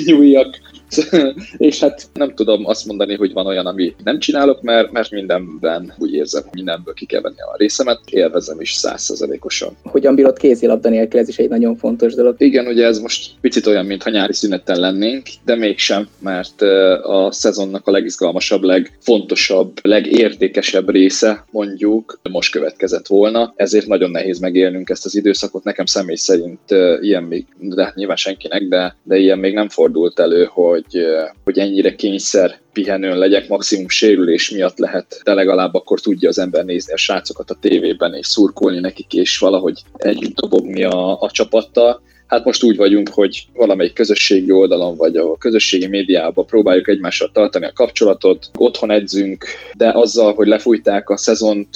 nyúljak 0.06 0.58
és 1.58 1.80
hát 1.80 2.08
nem 2.14 2.34
tudom 2.34 2.66
azt 2.66 2.86
mondani, 2.86 3.16
hogy 3.16 3.34
van 3.34 3.46
olyan, 3.46 3.66
ami 3.66 3.96
nem 4.04 4.20
csinálok, 4.20 4.62
mert, 4.62 4.92
mert 4.92 5.12
mindenben 5.12 5.94
úgy 5.98 6.14
érzem, 6.14 6.42
hogy 6.42 6.54
mindenből 6.54 6.94
ki 6.94 7.06
kell 7.06 7.22
venni 7.22 7.40
a 7.40 7.56
részemet, 7.58 8.00
élvezem 8.10 8.62
is 8.62 8.74
százszerzelékosan. 8.74 9.78
Hogyan 9.84 10.16
bírod 10.16 10.38
kézilabda 10.38 10.90
nélkül, 10.90 11.20
ez 11.20 11.28
is 11.28 11.38
egy 11.38 11.50
nagyon 11.50 11.76
fontos 11.76 12.14
dolog. 12.14 12.36
Igen, 12.38 12.68
ugye 12.68 12.86
ez 12.86 13.00
most 13.00 13.32
picit 13.42 13.66
olyan, 13.66 13.86
mintha 13.86 14.10
nyári 14.10 14.34
szüneten 14.34 14.80
lennénk, 14.80 15.28
de 15.46 15.56
mégsem, 15.56 16.08
mert 16.20 16.62
a 17.02 17.32
szezonnak 17.32 17.88
a 17.88 17.92
legizgalmasabb, 17.92 18.64
legfontosabb, 18.64 19.80
legértékesebb 19.82 20.90
része 20.90 21.46
mondjuk 21.52 22.20
most 22.30 22.52
következett 22.52 23.08
volna, 23.08 23.54
ezért 23.56 23.88
nagyon 23.88 24.12
nehéz 24.12 24.40
megélnünk 24.40 24.90
ezt 24.90 25.06
az 25.06 25.16
időszakot. 25.16 25.64
Nekem 25.64 25.86
személy 25.86 26.16
szerint 26.16 26.60
ilyen 27.02 27.24
még, 27.24 27.46
de 27.60 27.84
hát 27.84 27.96
nyilván 27.96 28.16
senkinek, 28.16 28.64
de, 28.64 28.96
de 29.04 29.18
ilyen 29.18 29.40
még 29.40 29.54
nem 29.54 29.70
fordult 29.70 30.20
elő, 30.20 30.48
hogy 30.52 30.79
hogy, 30.84 31.06
hogy 31.44 31.58
ennyire 31.58 31.96
kényszer 31.96 32.60
pihenőn 32.74 33.18
legyek, 33.18 33.48
maximum 33.48 33.90
sérülés 33.90 34.50
miatt 34.50 34.78
lehet, 34.78 35.22
de 35.24 35.34
legalább 35.34 35.74
akkor 35.74 36.00
tudja 36.00 36.30
az 36.30 36.40
ember 36.40 36.66
nézni 36.66 36.94
a 36.94 36.98
srácokat 36.98 37.50
a 37.50 37.58
tévében, 37.62 38.14
és 38.14 38.28
szurkolni 38.28 38.80
nekik, 38.80 39.14
és 39.14 39.38
valahogy 39.38 39.82
együtt 39.94 40.36
dobogni 40.36 40.84
a, 40.84 41.22
a 41.22 41.30
csapattal. 41.32 42.02
Hát 42.28 42.46
most 42.46 42.64
úgy 42.64 42.78
vagyunk, 42.78 43.10
hogy 43.10 43.46
valamelyik 43.54 43.94
közösségi 43.94 44.52
oldalon 44.52 44.96
vagy 44.96 45.16
a 45.16 45.38
közösségi 45.38 45.88
médiában 45.88 46.46
próbáljuk 46.46 46.88
egymással 46.88 47.30
tartani 47.34 47.66
a 47.66 47.74
kapcsolatot, 47.74 48.50
otthon 48.58 48.92
edzünk, 48.92 49.46
de 49.78 49.92
azzal, 49.94 50.34
hogy 50.34 50.48
lefújták 50.48 51.10
a 51.10 51.18
szezont 51.18 51.68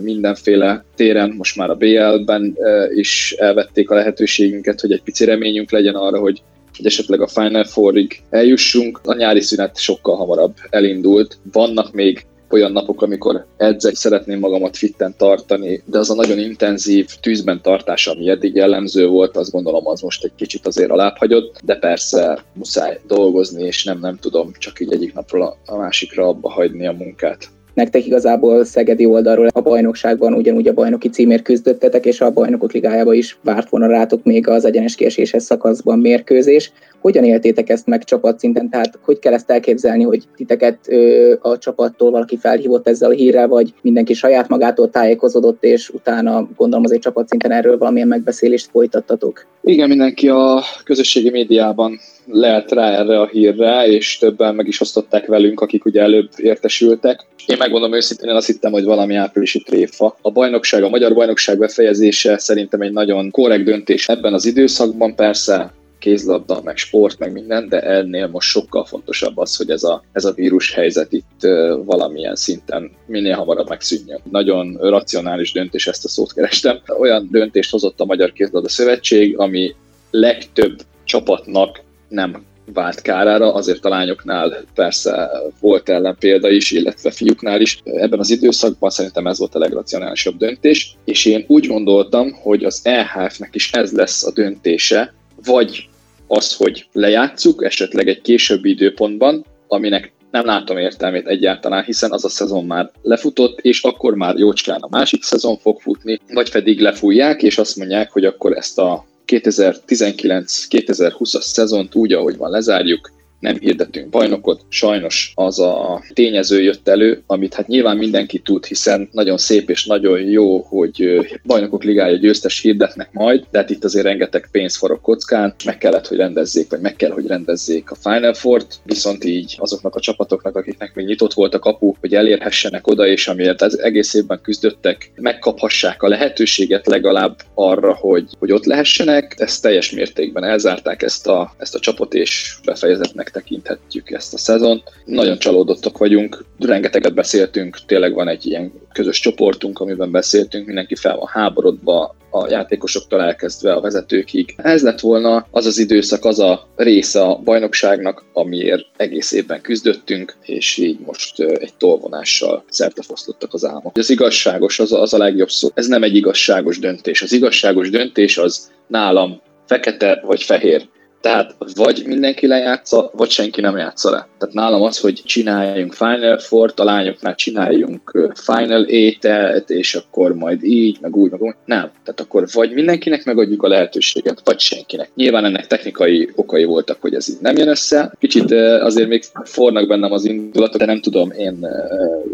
mindenféle 0.00 0.84
téren, 0.96 1.30
most 1.30 1.56
már 1.56 1.70
a 1.70 1.74
BL-ben 1.74 2.56
is 2.94 3.34
elvették 3.38 3.90
a 3.90 3.94
lehetőségünket, 3.94 4.80
hogy 4.80 4.92
egy 4.92 5.02
pici 5.02 5.24
reményünk 5.24 5.70
legyen 5.70 5.94
arra, 5.94 6.18
hogy 6.18 6.42
hogy 6.82 6.90
esetleg 6.90 7.20
a 7.20 7.26
Final 7.26 7.64
Four-ig 7.64 8.22
eljussunk. 8.30 9.00
A 9.04 9.14
nyári 9.14 9.40
szünet 9.40 9.78
sokkal 9.78 10.16
hamarabb 10.16 10.54
elindult. 10.70 11.38
Vannak 11.52 11.92
még 11.92 12.26
olyan 12.50 12.72
napok, 12.72 13.02
amikor 13.02 13.46
edzek, 13.56 13.94
szeretném 13.94 14.38
magamat 14.38 14.76
fitten 14.76 15.14
tartani, 15.16 15.82
de 15.86 15.98
az 15.98 16.10
a 16.10 16.14
nagyon 16.14 16.38
intenzív 16.38 17.06
tűzben 17.20 17.62
tartás, 17.62 18.06
ami 18.06 18.28
eddig 18.28 18.54
jellemző 18.54 19.06
volt, 19.06 19.36
azt 19.36 19.50
gondolom 19.50 19.86
az 19.86 20.00
most 20.00 20.24
egy 20.24 20.34
kicsit 20.36 20.66
azért 20.66 20.90
alábbhagyott, 20.90 21.60
de 21.64 21.76
persze 21.76 22.44
muszáj 22.54 23.00
dolgozni, 23.06 23.64
és 23.64 23.84
nem, 23.84 23.98
nem 23.98 24.18
tudom 24.18 24.52
csak 24.58 24.80
így 24.80 24.92
egyik 24.92 25.14
napról 25.14 25.56
a 25.66 25.76
másikra 25.76 26.26
abba 26.26 26.50
hagyni 26.50 26.86
a 26.86 26.92
munkát 26.92 27.48
nektek 27.74 28.06
igazából 28.06 28.64
Szegedi 28.64 29.04
oldalról 29.04 29.46
a 29.52 29.60
bajnokságban 29.60 30.34
ugyanúgy 30.34 30.68
a 30.68 30.72
bajnoki 30.72 31.08
címért 31.08 31.42
küzdöttetek, 31.42 32.06
és 32.06 32.20
a 32.20 32.30
bajnokok 32.30 32.72
ligájába 32.72 33.12
is 33.12 33.38
várt 33.42 33.68
volna 33.68 33.86
rátok 33.86 34.24
még 34.24 34.48
az 34.48 34.64
egyenes 34.64 34.94
kieséshez 34.94 35.44
szakaszban 35.44 35.98
mérkőzés. 35.98 36.72
Hogyan 37.00 37.24
éltétek 37.24 37.68
ezt 37.68 37.86
meg 37.86 38.04
csapatszinten? 38.04 38.70
Tehát 38.70 38.98
hogy 39.02 39.18
kell 39.18 39.32
ezt 39.32 39.50
elképzelni, 39.50 40.02
hogy 40.02 40.24
titeket 40.36 40.78
ö, 40.88 41.34
a 41.40 41.58
csapattól 41.58 42.10
valaki 42.10 42.36
felhívott 42.36 42.88
ezzel 42.88 43.10
a 43.10 43.14
hírrel, 43.14 43.48
vagy 43.48 43.74
mindenki 43.82 44.14
saját 44.14 44.48
magától 44.48 44.90
tájékozódott, 44.90 45.64
és 45.64 45.88
utána 45.88 46.48
gondolom 46.56 46.84
az 46.84 46.92
egy 46.92 47.00
csapatszinten 47.00 47.52
erről 47.52 47.78
valamilyen 47.78 48.08
megbeszélést 48.08 48.70
folytattatok? 48.70 49.46
Igen, 49.64 49.88
mindenki 49.88 50.28
a 50.28 50.62
közösségi 50.84 51.30
médiában 51.30 52.00
lehet 52.26 52.72
rá 52.72 52.90
erre 52.90 53.20
a 53.20 53.26
hírre, 53.26 53.86
és 53.86 54.18
többen 54.18 54.54
meg 54.54 54.66
is 54.66 54.80
osztották 54.80 55.26
velünk, 55.26 55.60
akik 55.60 55.84
ugye 55.84 56.00
előbb 56.00 56.28
értesültek. 56.36 57.26
Én 57.46 57.56
megmondom 57.58 57.94
őszintén, 57.94 58.28
én 58.28 58.34
azt 58.36 58.46
hittem, 58.46 58.72
hogy 58.72 58.84
valami 58.84 59.14
áprilisi 59.14 59.62
tréfa. 59.62 60.16
A 60.22 60.30
bajnokság, 60.30 60.82
a 60.82 60.88
magyar 60.88 61.14
bajnokság 61.14 61.58
befejezése 61.58 62.38
szerintem 62.38 62.80
egy 62.80 62.92
nagyon 62.92 63.30
korrekt 63.30 63.64
döntés 63.64 64.08
ebben 64.08 64.32
az 64.32 64.44
időszakban. 64.44 65.14
Persze 65.14 65.72
kézlabda, 66.02 66.60
meg 66.64 66.76
sport, 66.76 67.18
meg 67.18 67.32
minden, 67.32 67.68
de 67.68 67.80
ennél 67.80 68.26
most 68.26 68.48
sokkal 68.48 68.84
fontosabb 68.84 69.38
az, 69.38 69.56
hogy 69.56 69.70
ez 69.70 69.82
a, 69.82 70.04
ez 70.12 70.24
a 70.24 70.32
vírus 70.32 70.72
helyzet 70.72 71.12
itt 71.12 71.40
valamilyen 71.84 72.36
szinten 72.36 72.90
minél 73.06 73.34
hamarabb 73.34 73.68
megszűnjön. 73.68 74.20
Nagyon 74.30 74.78
racionális 74.80 75.52
döntés, 75.52 75.86
ezt 75.86 76.04
a 76.04 76.08
szót 76.08 76.32
kerestem. 76.32 76.78
Olyan 76.98 77.28
döntést 77.30 77.70
hozott 77.70 78.00
a 78.00 78.04
Magyar 78.04 78.32
Kézlabda 78.32 78.68
Szövetség, 78.68 79.38
ami 79.38 79.74
legtöbb 80.10 80.80
csapatnak 81.04 81.80
nem 82.08 82.44
vált 82.72 83.02
kárára, 83.02 83.54
azért 83.54 83.84
a 83.84 83.88
lányoknál 83.88 84.64
persze 84.74 85.30
volt 85.60 85.88
ellen 85.88 86.16
példa 86.18 86.50
is, 86.50 86.70
illetve 86.70 87.10
fiúknál 87.10 87.60
is. 87.60 87.80
Ebben 87.84 88.18
az 88.18 88.30
időszakban 88.30 88.90
szerintem 88.90 89.26
ez 89.26 89.38
volt 89.38 89.54
a 89.54 89.58
legracionálisabb 89.58 90.36
döntés, 90.36 90.96
és 91.04 91.24
én 91.24 91.44
úgy 91.48 91.66
gondoltam, 91.66 92.32
hogy 92.32 92.64
az 92.64 92.80
EHF-nek 92.82 93.54
is 93.54 93.72
ez 93.72 93.92
lesz 93.92 94.26
a 94.26 94.32
döntése, 94.32 95.14
vagy 95.44 95.88
az, 96.32 96.54
hogy 96.54 96.86
lejátszuk, 96.92 97.64
esetleg 97.64 98.08
egy 98.08 98.20
későbbi 98.20 98.70
időpontban, 98.70 99.44
aminek 99.66 100.12
nem 100.30 100.44
látom 100.44 100.78
értelmét 100.78 101.26
egyáltalán, 101.26 101.84
hiszen 101.84 102.12
az 102.12 102.24
a 102.24 102.28
szezon 102.28 102.64
már 102.64 102.90
lefutott, 103.02 103.60
és 103.60 103.82
akkor 103.82 104.14
már 104.14 104.36
jócskán 104.36 104.80
a 104.80 104.88
másik 104.90 105.22
szezon 105.22 105.56
fog 105.56 105.80
futni, 105.80 106.20
vagy 106.32 106.50
pedig 106.50 106.80
lefújják, 106.80 107.42
és 107.42 107.58
azt 107.58 107.76
mondják, 107.76 108.10
hogy 108.10 108.24
akkor 108.24 108.56
ezt 108.56 108.78
a 108.78 109.04
2019-2020-as 109.26 111.40
szezont 111.40 111.94
úgy, 111.94 112.12
ahogy 112.12 112.36
van, 112.36 112.50
lezárjuk, 112.50 113.10
nem 113.42 113.58
hirdetünk 113.58 114.08
bajnokot. 114.08 114.60
Sajnos 114.68 115.32
az 115.34 115.58
a 115.58 116.02
tényező 116.12 116.62
jött 116.62 116.88
elő, 116.88 117.22
amit 117.26 117.54
hát 117.54 117.66
nyilván 117.66 117.96
mindenki 117.96 118.38
tud, 118.38 118.64
hiszen 118.64 119.08
nagyon 119.12 119.38
szép 119.38 119.70
és 119.70 119.84
nagyon 119.84 120.20
jó, 120.20 120.60
hogy 120.60 121.20
bajnokok 121.44 121.84
ligája 121.84 122.16
győztes 122.16 122.60
hirdetnek 122.60 123.12
majd, 123.12 123.44
de 123.50 123.58
hát 123.58 123.70
itt 123.70 123.84
azért 123.84 124.04
rengeteg 124.04 124.48
pénz 124.50 124.76
forog 124.76 125.00
kockán, 125.00 125.54
meg 125.64 125.78
kellett, 125.78 126.06
hogy 126.06 126.16
rendezzék, 126.16 126.70
vagy 126.70 126.80
meg 126.80 126.96
kell, 126.96 127.10
hogy 127.10 127.26
rendezzék 127.26 127.90
a 127.90 127.94
Final 127.94 128.34
Four-t, 128.34 128.80
viszont 128.84 129.24
így 129.24 129.56
azoknak 129.58 129.94
a 129.94 130.00
csapatoknak, 130.00 130.56
akiknek 130.56 130.94
még 130.94 131.06
nyitott 131.06 131.32
volt 131.32 131.54
a 131.54 131.58
kapu, 131.58 131.94
hogy 132.00 132.14
elérhessenek 132.14 132.86
oda, 132.86 133.06
és 133.06 133.28
amiért 133.28 133.62
ez 133.62 133.74
egész 133.74 134.14
évben 134.14 134.40
küzdöttek, 134.42 135.10
megkaphassák 135.14 136.02
a 136.02 136.08
lehetőséget 136.08 136.86
legalább 136.86 137.36
arra, 137.54 137.94
hogy, 137.94 138.24
hogy 138.38 138.52
ott 138.52 138.64
lehessenek, 138.64 139.34
ezt 139.38 139.62
teljes 139.62 139.90
mértékben 139.90 140.44
elzárták 140.44 141.02
ezt 141.02 141.26
a, 141.26 141.54
ezt 141.58 141.74
a 141.74 141.78
csapot, 141.78 142.14
és 142.14 142.56
befejezetnek 142.64 143.30
tekinthetjük 143.32 144.10
ezt 144.10 144.34
a 144.34 144.38
szezon. 144.38 144.82
Nagyon 145.04 145.38
csalódottak 145.38 145.98
vagyunk, 145.98 146.44
rengeteget 146.58 147.14
beszéltünk, 147.14 147.78
tényleg 147.86 148.14
van 148.14 148.28
egy 148.28 148.46
ilyen 148.46 148.72
közös 148.92 149.20
csoportunk, 149.20 149.78
amiben 149.78 150.10
beszéltünk, 150.10 150.66
mindenki 150.66 150.94
fel 150.94 151.16
van 151.16 151.28
háborodva, 151.32 152.14
a 152.34 152.48
játékosoktól 152.50 153.22
elkezdve 153.22 153.72
a 153.72 153.80
vezetőkig. 153.80 154.54
Ez 154.56 154.82
lett 154.82 155.00
volna 155.00 155.46
az 155.50 155.66
az 155.66 155.78
időszak, 155.78 156.24
az 156.24 156.38
a 156.38 156.68
része 156.76 157.22
a 157.22 157.36
bajnokságnak, 157.36 158.24
amiért 158.32 158.86
egész 158.96 159.32
évben 159.32 159.60
küzdöttünk, 159.60 160.36
és 160.42 160.76
így 160.76 160.98
most 160.98 161.40
egy 161.40 161.74
tolvonással 161.78 162.64
szertefosztottak 162.68 163.54
az 163.54 163.64
álmok. 163.64 163.96
Az 163.96 164.10
igazságos, 164.10 164.78
az 164.78 164.92
az 164.92 165.14
a 165.14 165.18
legjobb 165.18 165.50
szó. 165.50 165.68
Ez 165.74 165.86
nem 165.86 166.02
egy 166.02 166.16
igazságos 166.16 166.78
döntés. 166.78 167.22
Az 167.22 167.32
igazságos 167.32 167.90
döntés 167.90 168.38
az 168.38 168.70
nálam 168.86 169.40
fekete 169.66 170.22
vagy 170.26 170.42
fehér. 170.42 170.88
Tehát 171.22 171.54
vagy 171.74 172.02
mindenki 172.06 172.46
lejátsza, 172.46 173.10
vagy 173.14 173.30
senki 173.30 173.60
nem 173.60 173.76
játsza 173.76 174.10
le. 174.10 174.26
Tehát 174.38 174.54
nálam 174.54 174.82
az, 174.82 174.98
hogy 174.98 175.22
csináljunk 175.24 175.92
Final 175.92 176.38
Four-t, 176.38 176.80
a 176.80 176.84
lányoknál 176.84 177.34
csináljunk 177.34 178.30
Final 178.34 178.86
8 178.88 179.70
és 179.70 179.94
akkor 179.94 180.34
majd 180.34 180.64
így, 180.64 180.98
meg 181.00 181.16
úgy, 181.16 181.30
meg 181.30 181.42
úgy. 181.42 181.54
Nem. 181.64 181.90
Tehát 182.04 182.20
akkor 182.20 182.46
vagy 182.52 182.72
mindenkinek 182.72 183.24
megadjuk 183.24 183.62
a 183.62 183.68
lehetőséget, 183.68 184.40
vagy 184.44 184.58
senkinek. 184.60 185.10
Nyilván 185.14 185.44
ennek 185.44 185.66
technikai 185.66 186.30
okai 186.34 186.64
voltak, 186.64 187.00
hogy 187.00 187.14
ez 187.14 187.28
így 187.28 187.40
nem 187.40 187.56
jön 187.56 187.68
össze. 187.68 188.12
Kicsit 188.18 188.52
azért 188.80 189.08
még 189.08 189.24
fornak 189.44 189.86
bennem 189.86 190.12
az 190.12 190.24
indulatok, 190.24 190.80
de 190.80 190.86
nem 190.86 191.00
tudom 191.00 191.30
én 191.30 191.66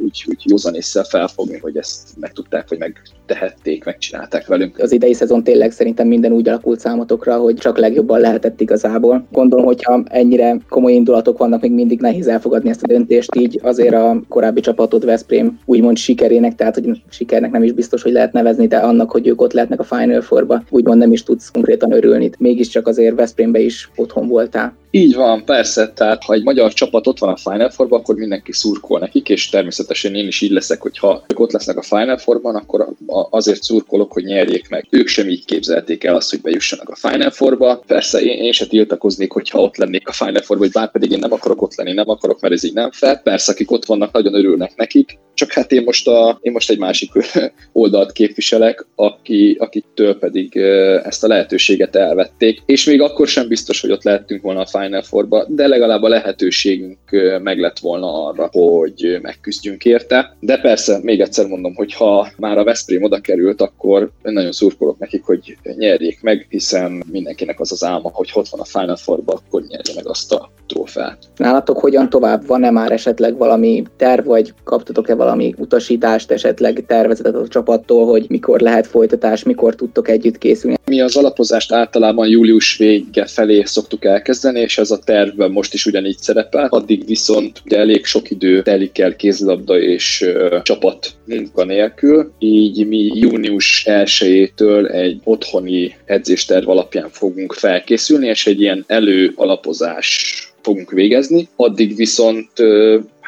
úgy, 0.04 0.25
úgy 0.26 0.42
józanésszel 0.45 1.04
felfogni, 1.04 1.59
hogy 1.59 1.76
ezt 1.76 2.09
meg 2.21 2.33
tudták, 2.33 2.68
vagy 2.68 2.78
megtehették, 2.78 3.85
megcsinálták 3.85 4.47
velünk. 4.47 4.78
Az 4.78 4.92
idei 4.92 5.14
szezon 5.14 5.45
tényleg 5.45 5.71
szerintem 5.71 6.07
minden 6.07 6.33
úgy 6.33 6.49
alakult 6.49 6.80
számotokra, 6.80 7.37
hogy 7.37 7.54
csak 7.54 7.78
legjobban 7.78 8.21
lehetett 8.21 8.61
igaz 8.61 8.77
igazából. 8.78 9.26
Gondolom, 9.32 9.64
hogyha 9.64 10.02
ennyire 10.04 10.56
komoly 10.68 10.92
indulatok 10.92 11.38
vannak, 11.38 11.61
még 11.61 11.73
mindig 11.73 12.00
nehéz 12.00 12.26
elfogadni 12.26 12.70
ezt 12.70 12.82
a 12.82 12.87
döntést, 12.87 13.37
így 13.37 13.61
azért 13.62 13.94
a 13.94 14.20
korábbi 14.28 14.61
csapatot 14.61 15.04
Veszprém 15.04 15.58
úgymond 15.64 15.97
sikerének, 15.97 16.54
tehát 16.54 16.75
hogy 16.75 17.02
sikernek 17.08 17.50
nem 17.50 17.62
is 17.62 17.73
biztos, 17.73 18.02
hogy 18.02 18.12
lehet 18.12 18.32
nevezni, 18.32 18.66
de 18.66 18.76
annak, 18.76 19.11
hogy 19.11 19.26
ők 19.26 19.40
ott 19.40 19.52
lehetnek 19.52 19.80
a 19.80 19.97
Final 19.97 20.20
Four-ba, 20.20 20.62
úgymond 20.70 20.99
nem 20.99 21.12
is 21.12 21.23
tudsz 21.23 21.50
konkrétan 21.50 21.92
örülni. 21.92 22.30
Mégiscsak 22.38 22.87
azért 22.87 23.16
Veszprémbe 23.16 23.58
is 23.58 23.90
otthon 23.97 24.28
voltál. 24.28 24.76
Így 24.90 25.14
van, 25.14 25.45
persze, 25.45 25.92
tehát 25.92 26.23
ha 26.23 26.33
egy 26.33 26.42
magyar 26.42 26.73
csapat 26.73 27.07
ott 27.07 27.18
van 27.18 27.30
a 27.30 27.37
Final 27.37 27.71
four 27.71 27.87
akkor 27.90 28.14
mindenki 28.14 28.52
szurkol 28.52 28.99
nekik, 28.99 29.28
és 29.28 29.49
természetesen 29.49 30.14
én 30.14 30.26
is 30.26 30.40
így 30.40 30.50
leszek, 30.50 30.80
hogy 30.83 30.99
ha 30.99 31.25
ők 31.28 31.40
ott 31.40 31.52
lesznek 31.52 31.76
a 31.76 31.83
Final 31.83 32.18
four 32.18 32.40
akkor 32.42 32.88
azért 33.30 33.62
szurkolok, 33.62 34.12
hogy 34.12 34.25
nyerjék 34.25 34.68
meg. 34.68 34.87
Ők 34.90 35.07
sem 35.07 35.28
így 35.28 35.45
képzelték 35.45 36.04
el 36.04 36.14
azt, 36.14 36.30
hogy 36.30 36.40
bejussanak 36.40 36.88
a 36.88 37.09
Final 37.09 37.30
four 37.30 37.85
Persze 37.87 38.21
én, 38.21 38.38
én 38.38 38.52
se 38.52 38.66
tiltakoznék, 38.66 39.33
hogyha 39.33 39.61
ott 39.61 39.76
lennék 39.76 40.09
a 40.09 40.12
Final 40.12 40.42
four 40.42 40.59
vagy 40.59 40.71
bár 40.71 40.90
pedig 40.90 41.11
én 41.11 41.18
nem 41.18 41.33
akarok 41.33 41.62
ott 41.62 41.75
lenni, 41.75 41.92
nem 41.92 42.09
akarok, 42.09 42.40
mert 42.40 42.54
ez 42.54 42.64
így 42.64 42.75
nem 42.75 42.90
fel. 42.90 43.21
Persze, 43.23 43.52
akik 43.52 43.71
ott 43.71 43.85
vannak, 43.85 44.12
nagyon 44.12 44.35
örülnek 44.35 44.76
nekik, 44.76 45.18
csak 45.38 45.52
hát 45.52 45.73
én 45.73 45.83
most, 45.83 46.09
a, 46.09 46.38
én 46.42 46.52
most 46.52 46.71
egy 46.71 46.78
másik 46.78 47.11
oldalt 47.73 48.12
képviselek, 48.12 48.87
aki, 48.95 49.57
akiktől 49.61 50.18
pedig 50.18 50.57
ezt 51.04 51.25
a 51.25 51.28
lehetőséget 51.28 51.97
elvették, 51.97 52.62
és 52.66 52.85
még 52.85 53.00
akkor 53.00 53.28
sem 53.28 53.49
biztos, 53.49 53.80
hogy 53.80 53.90
ott 53.90 54.02
lehettünk 54.02 54.42
volna 54.42 54.61
a 54.61 54.66
Final 54.66 54.88
Four-ba, 55.02 55.45
de 55.49 55.66
legalább 55.66 56.02
a 56.02 56.09
lehetőségünk 56.09 56.99
meg 57.42 57.59
lett 57.59 57.78
volna 57.78 58.26
arra, 58.26 58.49
hogy 58.52 59.18
megküzdjünk 59.23 59.85
érte. 59.85 60.37
De 60.40 60.59
persze, 60.59 60.99
még 61.02 61.21
egyszer 61.21 61.47
mondom, 61.47 61.75
hogy 61.75 61.95
ha 61.95 62.28
már 62.37 62.59
a 62.59 62.64
Veszprém 62.64 63.02
oda 63.02 63.21
került, 63.21 63.61
akkor 63.61 64.11
nagyon 64.23 64.52
szurkolok 64.52 64.99
nekik, 64.99 65.25
hogy 65.25 65.57
nyerjék 65.76 66.23
meg, 66.23 66.47
hiszen 66.49 67.02
mindenkinek 67.11 67.61
az 67.61 67.73
az 67.73 67.85
álma, 67.85 68.11
hogy 68.12 68.30
ott 68.35 68.49
van 68.49 68.61
a 68.61 68.64
Final 68.64 68.97
Four-ba, 68.97 69.33
akkor 69.33 69.62
nyerje 69.68 69.92
meg 69.95 70.07
azt 70.09 70.33
a 70.33 70.50
trófeát. 70.66 71.18
Nálatok 71.37 71.78
hogyan 71.78 72.09
tovább? 72.09 72.47
Van-e 72.47 72.71
már 72.71 72.92
esetleg 72.92 73.37
valami 73.37 73.83
terv, 73.97 74.26
vagy 74.26 74.52
kaptatok-e 74.64 75.14
valami 75.14 75.54
utasítást, 75.59 76.30
esetleg 76.30 76.85
tervezetet 76.87 77.35
a 77.35 77.49
csapattól, 77.49 78.07
hogy 78.07 78.25
mikor 78.28 78.61
lehet 78.61 78.87
folytatás, 78.87 79.42
mikor 79.42 79.75
tudtok 79.75 80.09
együtt 80.09 80.38
készülni? 80.38 80.76
Mi 80.85 81.00
az 81.00 81.16
alapozást 81.16 81.73
általában 81.73 82.28
július 82.28 82.76
vége 82.76 83.26
felé 83.26 83.62
szoktuk 83.64 84.04
elkezdeni, 84.04 84.67
és 84.68 84.78
ez 84.78 84.90
a 84.90 84.98
tervben 84.98 85.50
most 85.50 85.75
is 85.75 85.87
ugyanígy 85.87 86.18
szerepel. 86.18 86.66
Addig 86.70 87.06
viszont 87.06 87.62
ugye 87.64 87.78
elég 87.78 88.04
sok 88.04 88.30
idő 88.30 88.62
telik 88.62 88.98
el 88.98 89.16
kézlabda 89.16 89.80
és 89.80 90.25
uh, 90.26 90.62
csapat 90.62 91.10
munka 91.25 91.64
nélkül, 91.64 92.32
így 92.38 92.87
mi 92.87 93.10
június 93.14 93.84
1-től 93.87 94.92
egy 94.92 95.20
otthoni 95.25 95.96
edzésterv 96.04 96.68
alapján 96.68 97.08
fogunk 97.10 97.52
felkészülni, 97.52 98.26
és 98.26 98.46
egy 98.46 98.60
ilyen 98.60 98.84
előalapozás 98.87 100.32
fogunk 100.62 100.90
végezni. 100.90 101.48
Addig 101.56 101.96
viszont 101.96 102.50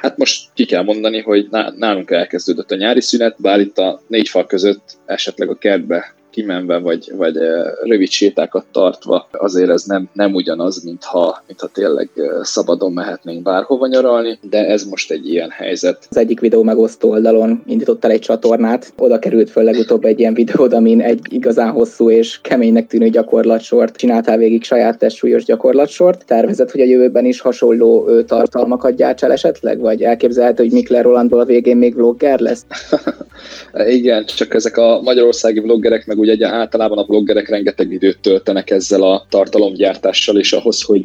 Hát 0.00 0.16
most 0.16 0.48
ki 0.54 0.64
kell 0.64 0.82
mondani, 0.82 1.20
hogy 1.20 1.48
nálunk 1.76 2.10
elkezdődött 2.10 2.70
a 2.70 2.76
nyári 2.76 3.00
szünet, 3.00 3.36
bár 3.38 3.60
itt 3.60 3.78
a 3.78 4.02
négy 4.06 4.28
fal 4.28 4.46
között 4.46 4.96
esetleg 5.06 5.48
a 5.48 5.58
kertbe 5.58 6.14
kimenve, 6.30 6.78
vagy, 6.78 7.12
vagy 7.16 7.36
rövid 7.82 8.08
sétákat 8.08 8.64
tartva, 8.72 9.28
azért 9.32 9.70
ez 9.70 9.84
nem, 9.84 10.08
nem 10.12 10.34
ugyanaz, 10.34 10.84
mintha, 10.84 11.42
mintha 11.46 11.66
tényleg 11.66 12.10
szabadon 12.42 12.92
mehetnénk 12.92 13.42
bárhova 13.42 13.86
nyaralni, 13.86 14.38
de 14.42 14.66
ez 14.66 14.84
most 14.84 15.10
egy 15.10 15.28
ilyen 15.28 15.50
helyzet. 15.50 16.06
Az 16.10 16.16
egyik 16.16 16.40
videó 16.40 16.62
megosztó 16.62 17.10
oldalon 17.10 17.62
indítottál 17.66 18.10
egy 18.10 18.20
csatornát, 18.20 18.92
oda 18.98 19.18
került 19.18 19.50
föl 19.50 19.64
legutóbb 19.64 20.04
egy 20.04 20.18
ilyen 20.18 20.34
videód, 20.34 20.72
amin 20.72 21.00
egy 21.00 21.20
igazán 21.28 21.70
hosszú 21.70 22.10
és 22.10 22.40
keménynek 22.40 22.86
tűnő 22.86 23.08
gyakorlatsort 23.08 23.96
csináltál 23.96 24.36
végig 24.36 24.64
saját 24.64 24.98
testsúlyos 24.98 25.44
gyakorlatsort. 25.44 26.24
Tervezed, 26.26 26.70
hogy 26.70 26.80
a 26.80 26.84
jövőben 26.84 27.24
is 27.24 27.40
hasonló 27.40 28.20
tartalmakat 28.26 28.94
gyárts 28.94 29.22
el 29.22 29.32
esetleg, 29.32 29.78
vagy 29.78 30.02
elképzelhető, 30.02 30.62
hogy 30.62 30.72
Mikler 30.72 31.04
Rolandból 31.04 31.40
a 31.40 31.44
végén 31.44 31.76
még 31.76 31.94
vlogger 31.94 32.40
lesz? 32.40 32.64
Igen, 33.86 34.24
csak 34.24 34.54
ezek 34.54 34.76
a 34.76 35.00
magyarországi 35.02 35.60
vloggerek 35.60 36.06
meg 36.06 36.18
ugye 36.28 36.46
általában 36.46 36.98
a 36.98 37.04
bloggerek 37.04 37.48
rengeteg 37.48 37.92
időt 37.92 38.18
töltenek 38.18 38.70
ezzel 38.70 39.02
a 39.02 39.26
tartalomgyártással, 39.28 40.38
és 40.38 40.52
ahhoz, 40.52 40.82
hogy 40.82 41.04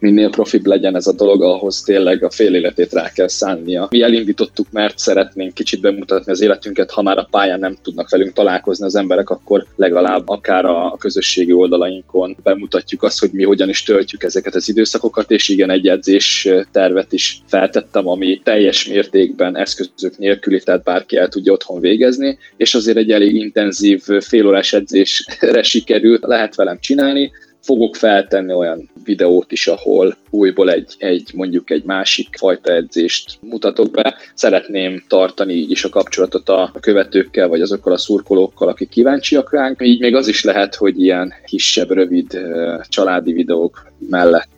minél 0.00 0.30
profibb 0.30 0.66
legyen 0.66 0.96
ez 0.96 1.06
a 1.06 1.12
dolog, 1.12 1.42
ahhoz 1.42 1.80
tényleg 1.80 2.24
a 2.24 2.30
fél 2.30 2.54
életét 2.54 2.92
rá 2.92 3.10
kell 3.12 3.28
szánnia. 3.28 3.86
Mi 3.90 4.02
elindítottuk, 4.02 4.66
mert 4.70 4.98
szeretnénk 4.98 5.54
kicsit 5.54 5.80
bemutatni 5.80 6.32
az 6.32 6.40
életünket, 6.40 6.90
ha 6.90 7.02
már 7.02 7.18
a 7.18 7.28
pályán 7.30 7.58
nem 7.58 7.76
tudnak 7.82 8.10
velünk 8.10 8.32
találkozni 8.32 8.84
az 8.84 8.96
emberek, 8.96 9.30
akkor 9.30 9.66
legalább 9.76 10.28
akár 10.28 10.64
a 10.64 10.96
közösségi 10.98 11.52
oldalainkon 11.52 12.36
bemutatjuk 12.42 13.02
azt, 13.02 13.20
hogy 13.20 13.30
mi 13.32 13.44
hogyan 13.44 13.68
is 13.68 13.82
töltjük 13.82 14.22
ezeket 14.22 14.54
az 14.54 14.68
időszakokat, 14.68 15.30
és 15.30 15.48
igen, 15.48 15.70
egy 15.70 15.88
edzés 15.88 16.48
tervet 16.72 17.12
is 17.12 17.40
feltettem, 17.46 18.08
ami 18.08 18.40
teljes 18.44 18.88
mértékben 18.88 19.56
eszközök 19.56 20.18
nélküli, 20.18 20.60
tehát 20.60 20.82
bárki 20.82 21.16
el 21.16 21.28
tudja 21.28 21.52
otthon 21.52 21.80
végezni, 21.80 22.38
és 22.56 22.74
azért 22.74 22.96
egy 22.96 23.10
elég 23.10 23.34
intenzív 23.34 24.02
fél 24.20 24.45
órás 24.46 24.72
edzésre 24.72 25.62
sikerült, 25.62 26.24
lehet 26.24 26.54
velem 26.54 26.78
csinálni, 26.80 27.32
fogok 27.66 27.96
feltenni 27.96 28.52
olyan 28.52 28.90
videót 29.04 29.52
is, 29.52 29.66
ahol 29.66 30.16
újból 30.30 30.70
egy, 30.70 30.94
egy 30.98 31.30
mondjuk 31.34 31.70
egy 31.70 31.84
másik 31.84 32.28
fajta 32.38 32.72
edzést 32.72 33.38
mutatok 33.40 33.90
be. 33.90 34.16
Szeretném 34.34 35.04
tartani 35.08 35.52
így 35.52 35.70
is 35.70 35.84
a 35.84 35.88
kapcsolatot 35.88 36.48
a 36.48 36.72
követőkkel, 36.80 37.48
vagy 37.48 37.60
azokkal 37.60 37.92
a 37.92 37.98
szurkolókkal, 37.98 38.68
akik 38.68 38.88
kíváncsiak 38.88 39.52
ránk. 39.52 39.80
Így 39.82 40.00
még 40.00 40.14
az 40.14 40.28
is 40.28 40.44
lehet, 40.44 40.74
hogy 40.74 41.02
ilyen 41.02 41.34
kisebb, 41.44 41.90
rövid 41.90 42.40
családi 42.88 43.32
videók 43.32 43.92
mellett 44.08 44.55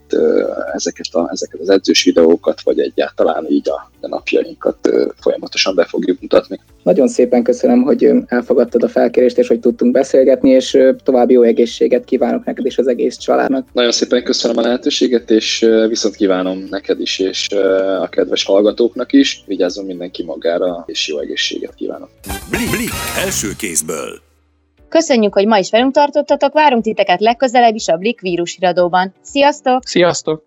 ezeket, 0.72 1.06
a, 1.14 1.28
ezeket 1.32 1.60
az 1.60 1.68
edzős 1.68 2.04
videókat, 2.04 2.60
vagy 2.60 2.78
egyáltalán 2.78 3.46
így 3.48 3.68
a, 3.68 3.90
a 4.00 4.08
napjainkat 4.08 4.90
folyamatosan 5.20 5.74
be 5.74 5.84
fogjuk 5.84 6.20
mutatni. 6.20 6.60
Nagyon 6.82 7.08
szépen 7.08 7.42
köszönöm, 7.42 7.82
hogy 7.82 8.10
elfogadtad 8.26 8.82
a 8.82 8.88
felkérést, 8.88 9.38
és 9.38 9.48
hogy 9.48 9.60
tudtunk 9.60 9.92
beszélgetni, 9.92 10.50
és 10.50 10.78
további 11.04 11.32
jó 11.32 11.42
egészséget 11.42 12.04
kívánok 12.04 12.44
neked 12.44 12.66
és 12.66 12.78
az 12.78 12.88
egész 12.88 13.16
családnak. 13.16 13.66
Nagyon 13.72 13.92
szépen 13.92 14.22
köszönöm 14.22 14.56
a 14.56 14.60
lehetőséget, 14.60 15.30
és 15.30 15.66
viszont 15.88 16.16
kívánom 16.16 16.66
neked 16.70 17.00
is, 17.00 17.18
és 17.18 17.48
a 18.00 18.08
kedves 18.08 18.44
hallgatóknak 18.44 19.12
is. 19.12 19.42
Vigyázzon 19.46 19.84
mindenki 19.84 20.22
magára, 20.22 20.84
és 20.86 21.08
jó 21.08 21.18
egészséget 21.18 21.74
kívánok. 21.74 22.08
Blik, 22.50 22.70
blik, 22.70 22.90
első 23.24 23.48
kézből. 23.58 24.27
Köszönjük, 24.88 25.34
hogy 25.34 25.46
ma 25.46 25.58
is 25.58 25.70
velünk 25.70 25.92
tartottatok, 25.92 26.52
várunk 26.52 26.82
titeket 26.82 27.20
legközelebb 27.20 27.74
is 27.74 27.88
a 27.88 27.96
Blik 27.96 28.20
vírusiradóban. 28.20 29.14
Sziasztok! 29.22 29.86
Sziasztok! 29.86 30.46